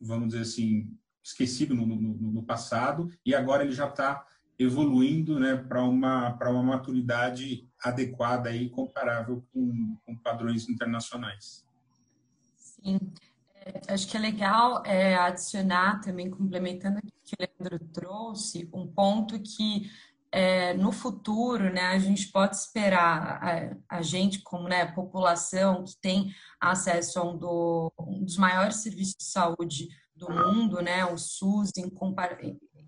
vamos 0.00 0.28
dizer 0.28 0.42
assim, 0.42 0.96
esquecido 1.22 1.74
no, 1.74 1.86
no, 1.86 2.32
no, 2.32 2.42
passado 2.42 3.12
e 3.24 3.34
agora 3.34 3.62
ele 3.62 3.72
já 3.72 3.86
está 3.86 4.26
evoluindo 4.58 5.38
né, 5.38 5.56
para 5.56 5.82
uma, 5.82 6.34
uma 6.34 6.62
maturidade 6.62 7.68
adequada 7.82 8.54
e 8.54 8.68
comparável 8.68 9.44
com, 9.52 9.96
com 10.04 10.16
padrões 10.16 10.68
internacionais. 10.68 11.64
Sim, 12.56 12.98
é, 13.54 13.92
acho 13.92 14.08
que 14.08 14.16
é 14.16 14.20
legal 14.20 14.82
é, 14.84 15.14
adicionar 15.16 16.00
também, 16.00 16.30
complementando 16.30 16.98
o 16.98 17.02
que 17.02 17.34
o 17.34 17.38
Leandro 17.40 17.78
trouxe, 17.92 18.68
um 18.72 18.86
ponto 18.86 19.40
que 19.40 19.90
é, 20.32 20.74
no 20.74 20.92
futuro, 20.92 21.72
né, 21.72 21.88
a 21.88 21.98
gente 21.98 22.28
pode 22.28 22.56
esperar 22.56 23.42
a, 23.42 23.96
a 23.98 24.02
gente, 24.02 24.40
como 24.42 24.68
né, 24.68 24.86
população 24.86 25.84
que 25.84 25.96
tem 26.00 26.34
acesso 26.60 27.18
a 27.18 27.24
um, 27.24 27.36
do, 27.36 27.92
um, 27.98 28.24
dos 28.24 28.36
maiores 28.36 28.76
serviços 28.76 29.16
de 29.18 29.24
saúde 29.24 29.88
do 30.14 30.30
mundo, 30.30 30.80
né, 30.80 31.04
o 31.04 31.18
SUS, 31.18 31.72
em, 31.76 31.90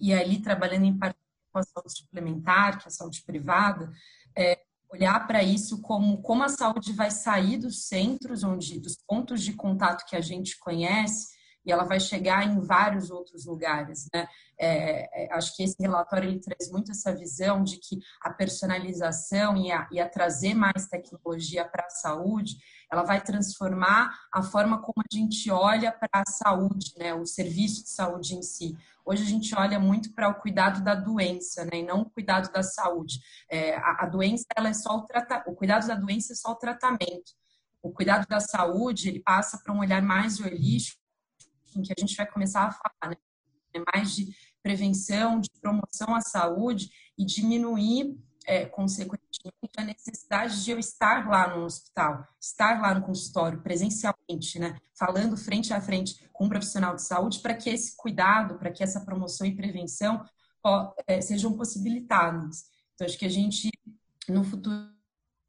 e 0.01 0.15
ali 0.15 0.41
trabalhando 0.41 0.85
em 0.85 0.97
parte 0.97 1.19
com 1.53 1.59
a 1.59 1.63
saúde 1.63 1.99
suplementar, 1.99 2.79
que 2.79 2.85
é 2.85 2.89
a 2.89 2.93
saúde 2.93 3.23
privada, 3.23 3.91
é, 4.37 4.61
olhar 4.89 5.27
para 5.27 5.43
isso 5.43 5.81
como 5.81 6.21
como 6.23 6.43
a 6.43 6.49
saúde 6.49 6.93
vai 6.93 7.11
sair 7.11 7.57
dos 7.57 7.87
centros, 7.87 8.45
onde 8.45 8.79
dos 8.79 8.97
pontos 9.07 9.43
de 9.43 9.55
contato 9.55 10.05
que 10.07 10.15
a 10.15 10.21
gente 10.21 10.59
conhece, 10.59 11.29
e 11.65 11.71
ela 11.71 11.85
vai 11.85 12.01
chegar 12.01 12.47
em 12.47 12.61
vários 12.61 13.11
outros 13.11 13.47
lugares, 13.47 14.09
né? 14.13 14.27
É, 14.59 15.25
é, 15.25 15.35
acho 15.35 15.57
que 15.57 15.63
esse 15.63 15.77
relatório 15.81 16.29
ele 16.29 16.41
traz 16.41 16.71
muito 16.71 16.91
essa 16.91 17.15
visão 17.15 17.63
de 17.63 17.79
que 17.79 17.99
a 18.21 18.31
personalização 18.31 19.57
e 19.57 19.73
a, 19.73 19.89
e 19.91 20.01
a 20.01 20.09
trazer 20.09 20.55
mais 20.55 20.87
tecnologia 20.87 21.65
para 21.65 21.87
a 21.87 21.91
saúde, 21.91 22.57
ela 22.91 23.03
vai 23.03 23.21
transformar 23.21 24.11
a 24.33 24.43
forma 24.43 24.81
como 24.81 25.03
a 25.03 25.15
gente 25.17 25.51
olha 25.51 25.91
para 25.91 26.09
a 26.13 26.31
saúde, 26.31 26.93
né? 26.97 27.15
O 27.15 27.27
serviço 27.27 27.85
de 27.85 27.91
saúde 27.91 28.35
em 28.35 28.43
si. 28.43 28.77
Hoje 29.05 29.23
a 29.23 29.27
gente 29.27 29.55
olha 29.57 29.81
muito 29.81 30.13
para 30.13 30.29
o 30.29 30.35
cuidado 30.35 30.83
da 30.83 30.95
doença, 30.95 31.65
né? 31.65 31.79
E 31.79 31.83
não 31.83 32.03
o 32.03 32.11
cuidado 32.11 32.53
da 32.53 32.63
saúde. 32.63 33.21
É, 33.51 33.77
a, 33.77 34.05
a, 34.05 34.07
doença 34.07 34.45
ela 34.57 34.69
é 34.69 34.75
só 34.75 34.97
o 34.97 35.07
o 35.47 35.55
cuidado 35.55 35.87
da 35.87 35.95
doença 35.95 36.33
é 36.33 36.37
só 36.37 36.53
o 36.53 36.57
tratamento. 36.57 37.33
O 37.83 37.91
cuidado 37.91 38.27
da 38.29 38.39
saúde 38.39 39.09
ele 39.09 39.21
passa 39.21 39.59
para 39.59 39.73
um 39.73 39.81
olhar 39.81 40.01
mais 40.01 40.39
holístico 40.39 41.02
em 41.79 41.83
que 41.83 41.93
a 41.97 42.01
gente 42.01 42.17
vai 42.17 42.27
começar 42.27 42.67
a 42.67 42.71
falar 42.71 43.11
né? 43.11 43.85
mais 43.95 44.15
de 44.15 44.35
prevenção, 44.63 45.41
de 45.41 45.51
promoção 45.61 46.15
à 46.15 46.21
saúde 46.21 46.91
e 47.19 47.25
diminuir, 47.25 48.17
é, 48.47 48.67
consequentemente, 48.67 49.53
a 49.77 49.85
necessidade 49.85 50.65
de 50.65 50.71
eu 50.71 50.79
estar 50.79 51.29
lá 51.29 51.57
no 51.57 51.65
hospital, 51.65 52.27
estar 52.41 52.81
lá 52.81 52.95
no 52.95 53.03
consultório, 53.03 53.63
presencialmente, 53.63 54.59
né? 54.59 54.77
falando 54.95 55.37
frente 55.37 55.73
a 55.73 55.81
frente 55.81 56.29
com 56.33 56.47
um 56.47 56.49
profissional 56.49 56.95
de 56.95 57.03
saúde, 57.03 57.41
para 57.41 57.55
que 57.55 57.71
esse 57.71 57.97
cuidado, 57.97 58.59
para 58.59 58.71
que 58.71 58.83
essa 58.83 59.01
promoção 59.01 59.47
e 59.47 59.55
prevenção 59.55 60.25
ó, 60.63 60.93
é, 61.07 61.21
sejam 61.21 61.57
possibilitadas. 61.57 62.65
Então, 62.95 63.07
acho 63.07 63.19
que 63.19 63.27
a 63.27 63.31
gente, 63.31 63.71
no 64.29 64.45
futuro, 64.45 64.91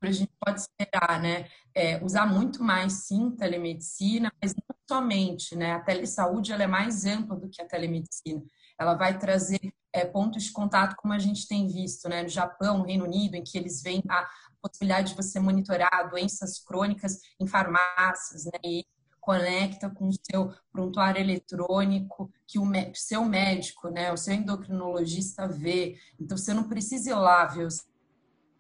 a 0.02 0.12
gente 0.12 0.32
pode 0.40 0.62
esperar, 0.62 1.22
né? 1.22 1.48
É, 1.74 2.04
usar 2.04 2.26
muito 2.26 2.64
mais, 2.64 2.94
sim, 3.06 3.32
telemedicina, 3.32 4.32
mas 4.42 4.54
não 4.54 4.73
somente, 4.90 5.56
né? 5.56 5.74
A 5.74 5.80
telesaúde 5.80 6.52
ela 6.52 6.64
é 6.64 6.68
mais 6.68 7.06
ampla 7.06 7.36
do 7.36 7.50
que 7.50 7.62
a 7.62 7.68
telemedicina. 7.68 8.44
Ela 8.80 8.96
vai 8.96 9.18
trazer 9.18 9.74
é, 9.94 10.06
pontos 10.06 10.44
de 10.44 10.52
contato, 10.52 10.96
como 10.96 11.14
a 11.14 11.20
gente 11.20 11.48
tem 11.48 11.68
visto, 11.68 12.10
né? 12.10 12.24
No 12.24 12.30
Japão, 12.30 12.80
no 12.80 12.86
Reino 12.86 13.06
Unido, 13.06 13.36
em 13.36 13.44
que 13.44 13.58
eles 13.58 13.82
veem 13.82 14.04
a 14.10 14.28
possibilidade 14.62 15.10
de 15.10 15.16
você 15.16 15.40
monitorar 15.40 16.10
doenças 16.10 16.60
crônicas 16.60 17.20
em 17.40 17.48
farmácias, 17.48 18.46
né? 18.46 18.60
E 18.64 18.86
conecta 19.24 19.90
com 19.90 20.10
o 20.10 20.14
seu 20.14 20.54
prontuário 20.72 21.22
eletrônico 21.22 22.30
que 22.46 22.60
o 22.60 22.66
seu 22.94 23.24
médico, 23.24 23.90
né, 23.90 24.12
o 24.12 24.18
seu 24.18 24.34
endocrinologista 24.34 25.48
vê. 25.48 25.98
Então 26.20 26.38
você 26.38 26.54
não 26.54 26.68
precisa 26.68 27.12
ir 27.12 27.14
lá 27.14 27.46
ver 27.46 27.68
o 27.68 27.70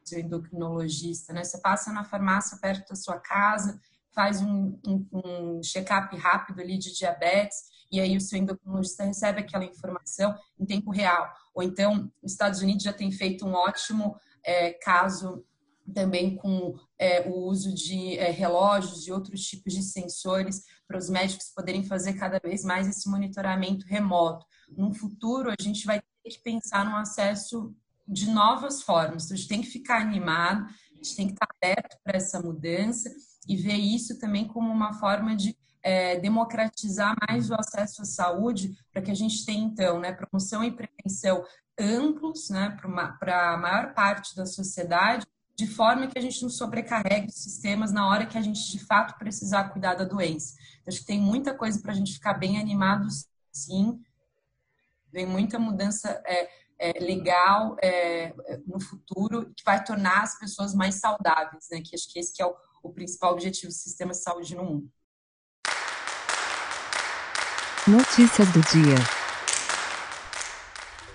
seu 0.06 0.20
endocrinologista, 0.20 1.34
né? 1.34 1.44
Você 1.44 1.60
passa 1.60 1.92
na 1.92 2.06
farmácia 2.06 2.58
perto 2.62 2.90
da 2.90 2.96
sua 2.96 3.20
casa, 3.20 3.78
faz 4.14 4.42
um, 4.42 4.78
um, 4.86 5.08
um 5.12 5.64
check-up 5.64 6.16
rápido 6.18 6.62
ali 6.62 6.78
de 6.78 6.94
diabetes 6.94 7.74
e 7.94 8.00
aí 8.00 8.18
o 8.18 8.22
seu 8.22 8.40
endocrinologista 8.40 9.04
recebe 9.04 9.42
aquela 9.42 9.66
informação 9.66 10.36
em 10.60 10.66
tempo 10.66 10.90
real. 10.90 11.32
Ou 11.54 11.62
então, 11.62 12.12
os 12.24 12.32
Estados 12.32 12.60
Unidos 12.60 12.84
já 12.84 12.92
tem 12.92 13.12
feito 13.12 13.46
um 13.46 13.54
ótimo 13.54 14.16
é, 14.44 14.72
caso 14.72 15.46
também 15.94 16.36
com 16.36 16.76
é, 16.98 17.30
o 17.30 17.46
uso 17.46 17.72
de 17.72 18.18
é, 18.18 18.32
relógios 18.32 19.06
e 19.06 19.12
outros 19.12 19.42
tipos 19.42 19.74
de 19.74 19.84
sensores 19.84 20.64
para 20.88 20.98
os 20.98 21.08
médicos 21.08 21.52
poderem 21.56 21.84
fazer 21.84 22.14
cada 22.14 22.40
vez 22.40 22.64
mais 22.64 22.88
esse 22.88 23.08
monitoramento 23.08 23.86
remoto. 23.86 24.46
No 24.76 24.92
futuro, 24.92 25.52
a 25.52 25.62
gente 25.62 25.86
vai 25.86 26.02
ter 26.24 26.30
que 26.32 26.42
pensar 26.42 26.86
no 26.86 26.96
acesso 26.96 27.76
de 28.08 28.28
novas 28.28 28.82
formas. 28.82 29.26
Então, 29.26 29.36
a 29.36 29.38
gente 29.38 29.50
tem 29.50 29.62
que 29.62 29.70
ficar 29.70 30.02
animado, 30.02 30.66
a 30.66 30.96
gente 30.96 31.16
tem 31.16 31.28
que 31.28 31.34
estar 31.34 31.48
aberto 31.62 31.98
para 32.04 32.18
essa 32.18 32.42
mudança 32.42 33.14
e 33.48 33.56
ver 33.56 33.76
isso 33.76 34.20
também 34.20 34.48
como 34.48 34.72
uma 34.72 34.94
forma 34.94 35.36
de 35.36 35.56
é, 35.82 36.18
democratizar 36.20 37.16
mais 37.28 37.50
o 37.50 37.56
acesso 37.56 38.02
à 38.02 38.06
saúde, 38.06 38.74
para 38.92 39.02
que 39.02 39.12
a 39.12 39.16
gente 39.16 39.46
tenha, 39.46 39.66
então, 39.66 40.00
né, 40.00 40.14
promoção 40.14 40.64
e 40.64 40.72
prevenção 40.72 41.44
amplos 41.78 42.50
né, 42.50 42.78
para 43.20 43.54
a 43.54 43.58
maior 43.58 43.94
parte 43.94 44.36
da 44.36 44.46
sociedade, 44.46 45.26
de 45.56 45.68
forma 45.68 46.08
que 46.08 46.18
a 46.18 46.22
gente 46.22 46.42
não 46.42 46.50
sobrecarregue 46.50 47.28
os 47.28 47.36
sistemas 47.36 47.92
na 47.92 48.08
hora 48.08 48.26
que 48.26 48.38
a 48.38 48.42
gente 48.42 48.72
de 48.72 48.80
fato 48.80 49.18
precisar 49.18 49.70
cuidar 49.70 49.96
da 49.96 50.04
doença. 50.04 50.56
Acho 50.88 51.00
que 51.00 51.06
tem 51.06 51.20
muita 51.20 51.54
coisa 51.54 51.80
para 51.80 51.92
a 51.92 51.96
gente 51.96 52.14
ficar 52.14 52.34
bem 52.34 52.60
animado, 52.60 53.08
sim. 53.52 54.00
Vem 55.12 55.28
muita 55.28 55.60
mudança 55.60 56.22
é, 56.26 56.50
é, 56.80 57.00
legal 57.00 57.78
é, 57.82 58.34
no 58.66 58.80
futuro 58.80 59.54
que 59.56 59.64
vai 59.64 59.84
tornar 59.84 60.24
as 60.24 60.40
pessoas 60.40 60.74
mais 60.74 60.96
saudáveis, 60.96 61.68
né? 61.72 61.82
Que 61.82 61.96
acho 61.96 62.12
que 62.12 62.20
esse 62.20 62.34
que 62.34 62.42
é 62.42 62.46
o, 62.46 62.56
o 62.84 62.92
principal 62.92 63.32
objetivo 63.34 63.70
do 63.70 63.74
sistema 63.74 64.12
de 64.12 64.22
saúde 64.22 64.56
no 64.56 64.66
mundo. 64.66 64.92
Notícias 67.88 68.48
do 68.52 68.62
dia. 68.62 69.23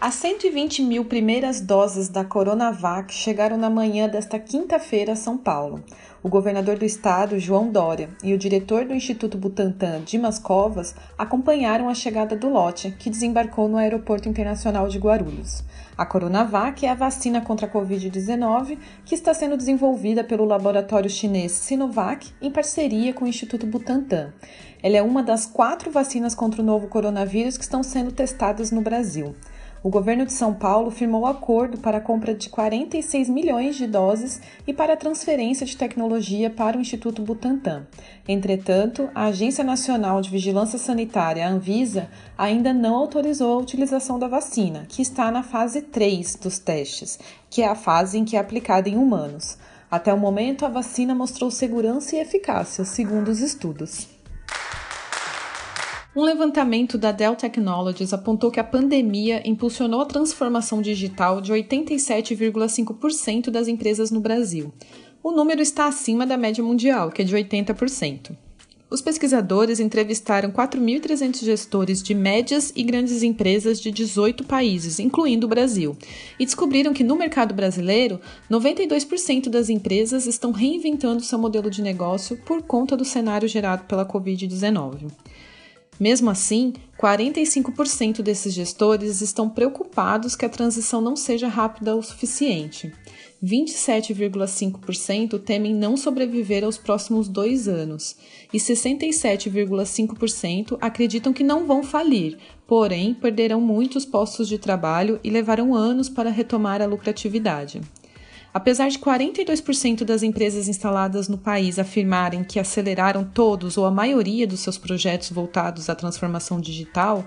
As 0.00 0.14
120 0.14 0.80
mil 0.82 1.04
primeiras 1.04 1.60
doses 1.60 2.08
da 2.08 2.24
Coronavac 2.24 3.12
chegaram 3.12 3.56
na 3.56 3.68
manhã 3.68 4.08
desta 4.08 4.38
quinta-feira 4.38 5.14
a 5.14 5.16
São 5.16 5.36
Paulo. 5.36 5.82
O 6.22 6.28
governador 6.28 6.78
do 6.78 6.84
estado, 6.84 7.36
João 7.36 7.72
Dória, 7.72 8.08
e 8.22 8.32
o 8.32 8.38
diretor 8.38 8.84
do 8.84 8.94
Instituto 8.94 9.36
Butantan, 9.36 10.02
Dimas 10.02 10.38
Covas, 10.38 10.94
acompanharam 11.18 11.88
a 11.88 11.96
chegada 11.96 12.36
do 12.36 12.48
lote, 12.48 12.94
que 12.96 13.10
desembarcou 13.10 13.68
no 13.68 13.76
Aeroporto 13.76 14.28
Internacional 14.28 14.86
de 14.86 15.00
Guarulhos. 15.00 15.64
A 15.96 16.06
Coronavac 16.06 16.86
é 16.86 16.90
a 16.90 16.94
vacina 16.94 17.40
contra 17.40 17.66
a 17.66 17.70
Covid-19 17.70 18.78
que 19.04 19.16
está 19.16 19.34
sendo 19.34 19.56
desenvolvida 19.56 20.22
pelo 20.22 20.44
laboratório 20.44 21.10
chinês 21.10 21.50
Sinovac 21.50 22.32
em 22.40 22.52
parceria 22.52 23.12
com 23.12 23.24
o 23.24 23.28
Instituto 23.28 23.66
Butantan. 23.66 24.32
Ela 24.80 24.98
é 24.98 25.02
uma 25.02 25.24
das 25.24 25.44
quatro 25.44 25.90
vacinas 25.90 26.36
contra 26.36 26.62
o 26.62 26.64
novo 26.64 26.86
coronavírus 26.86 27.56
que 27.58 27.64
estão 27.64 27.82
sendo 27.82 28.12
testadas 28.12 28.70
no 28.70 28.80
Brasil 28.80 29.34
o 29.82 29.88
governo 29.88 30.26
de 30.26 30.32
São 30.32 30.52
Paulo 30.52 30.90
firmou 30.90 31.26
acordo 31.26 31.78
para 31.78 31.98
a 31.98 32.00
compra 32.00 32.34
de 32.34 32.48
46 32.48 33.28
milhões 33.28 33.76
de 33.76 33.86
doses 33.86 34.40
e 34.66 34.72
para 34.72 34.94
a 34.94 34.96
transferência 34.96 35.64
de 35.64 35.76
tecnologia 35.76 36.50
para 36.50 36.76
o 36.76 36.80
Instituto 36.80 37.22
Butantan. 37.22 37.86
Entretanto, 38.26 39.08
a 39.14 39.26
Agência 39.26 39.62
Nacional 39.62 40.20
de 40.20 40.30
Vigilância 40.30 40.78
Sanitária, 40.78 41.46
a 41.46 41.50
Anvisa, 41.50 42.08
ainda 42.36 42.72
não 42.72 42.96
autorizou 42.96 43.54
a 43.54 43.62
utilização 43.62 44.18
da 44.18 44.26
vacina, 44.26 44.84
que 44.88 45.00
está 45.00 45.30
na 45.30 45.42
fase 45.42 45.82
3 45.82 46.34
dos 46.36 46.58
testes, 46.58 47.18
que 47.48 47.62
é 47.62 47.68
a 47.68 47.74
fase 47.74 48.18
em 48.18 48.24
que 48.24 48.36
é 48.36 48.40
aplicada 48.40 48.88
em 48.88 48.96
humanos. 48.96 49.58
Até 49.90 50.12
o 50.12 50.18
momento, 50.18 50.66
a 50.66 50.68
vacina 50.68 51.14
mostrou 51.14 51.50
segurança 51.50 52.14
e 52.14 52.18
eficácia, 52.18 52.84
segundo 52.84 53.28
os 53.28 53.40
estudos. 53.40 54.17
Um 56.16 56.22
levantamento 56.22 56.96
da 56.96 57.12
Dell 57.12 57.36
Technologies 57.36 58.14
apontou 58.14 58.50
que 58.50 58.58
a 58.58 58.64
pandemia 58.64 59.46
impulsionou 59.46 60.00
a 60.00 60.06
transformação 60.06 60.80
digital 60.80 61.40
de 61.40 61.52
87,5% 61.52 63.50
das 63.50 63.68
empresas 63.68 64.10
no 64.10 64.18
Brasil. 64.18 64.72
O 65.22 65.30
número 65.30 65.60
está 65.60 65.86
acima 65.86 66.26
da 66.26 66.38
média 66.38 66.64
mundial, 66.64 67.10
que 67.10 67.20
é 67.20 67.24
de 67.24 67.36
80%. 67.36 68.34
Os 68.90 69.02
pesquisadores 69.02 69.80
entrevistaram 69.80 70.50
4.300 70.50 71.44
gestores 71.44 72.02
de 72.02 72.14
médias 72.14 72.72
e 72.74 72.82
grandes 72.82 73.22
empresas 73.22 73.78
de 73.78 73.90
18 73.90 74.44
países, 74.44 74.98
incluindo 74.98 75.44
o 75.44 75.48
Brasil, 75.48 75.94
e 76.40 76.46
descobriram 76.46 76.94
que 76.94 77.04
no 77.04 77.16
mercado 77.16 77.52
brasileiro, 77.52 78.18
92% 78.50 79.50
das 79.50 79.68
empresas 79.68 80.26
estão 80.26 80.52
reinventando 80.52 81.22
seu 81.22 81.38
modelo 81.38 81.70
de 81.70 81.82
negócio 81.82 82.38
por 82.38 82.62
conta 82.62 82.96
do 82.96 83.04
cenário 83.04 83.46
gerado 83.46 83.84
pela 83.84 84.06
Covid-19. 84.06 85.10
Mesmo 85.98 86.30
assim, 86.30 86.72
45% 86.98 88.22
desses 88.22 88.54
gestores 88.54 89.20
estão 89.20 89.50
preocupados 89.50 90.36
que 90.36 90.44
a 90.44 90.48
transição 90.48 91.00
não 91.00 91.16
seja 91.16 91.48
rápida 91.48 91.96
o 91.96 92.02
suficiente. 92.02 92.92
27,5% 93.42 95.40
temem 95.40 95.74
não 95.74 95.96
sobreviver 95.96 96.62
aos 96.64 96.76
próximos 96.76 97.26
dois 97.28 97.68
anos 97.68 98.16
e 98.52 98.58
67,5% 98.58 100.76
acreditam 100.80 101.32
que 101.32 101.44
não 101.44 101.64
vão 101.64 101.84
falir, 101.84 102.36
porém 102.66 103.14
perderão 103.14 103.60
muitos 103.60 104.04
postos 104.04 104.48
de 104.48 104.58
trabalho 104.58 105.20
e 105.22 105.30
levarão 105.30 105.72
anos 105.74 106.08
para 106.08 106.30
retomar 106.30 106.82
a 106.82 106.86
lucratividade. 106.86 107.80
Apesar 108.52 108.88
de 108.88 108.98
42% 108.98 110.04
das 110.04 110.22
empresas 110.22 110.68
instaladas 110.68 111.28
no 111.28 111.36
país 111.36 111.78
afirmarem 111.78 112.42
que 112.42 112.58
aceleraram 112.58 113.24
todos 113.24 113.76
ou 113.76 113.84
a 113.84 113.90
maioria 113.90 114.46
dos 114.46 114.60
seus 114.60 114.78
projetos 114.78 115.30
voltados 115.30 115.90
à 115.90 115.94
transformação 115.94 116.60
digital, 116.60 117.24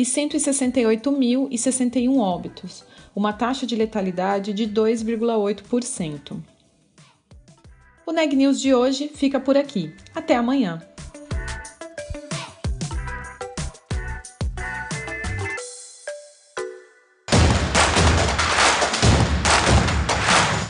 e 0.00 0.02
168.061 0.02 2.18
óbitos, 2.18 2.82
uma 3.14 3.34
taxa 3.34 3.66
de 3.66 3.76
letalidade 3.76 4.54
de 4.54 4.66
2,8%. 4.66 6.42
O 8.06 8.12
Neg 8.12 8.34
News 8.34 8.58
de 8.58 8.72
hoje 8.72 9.10
fica 9.14 9.38
por 9.38 9.58
aqui. 9.58 9.92
Até 10.14 10.36
amanhã! 10.36 10.80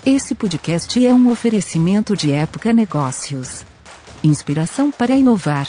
Esse 0.04 0.34
podcast 0.34 1.06
é 1.06 1.14
um 1.14 1.30
oferecimento 1.30 2.16
de 2.16 2.32
Época 2.32 2.72
Negócios. 2.72 3.64
Inspiração 4.24 4.90
para 4.90 5.14
inovar. 5.14 5.68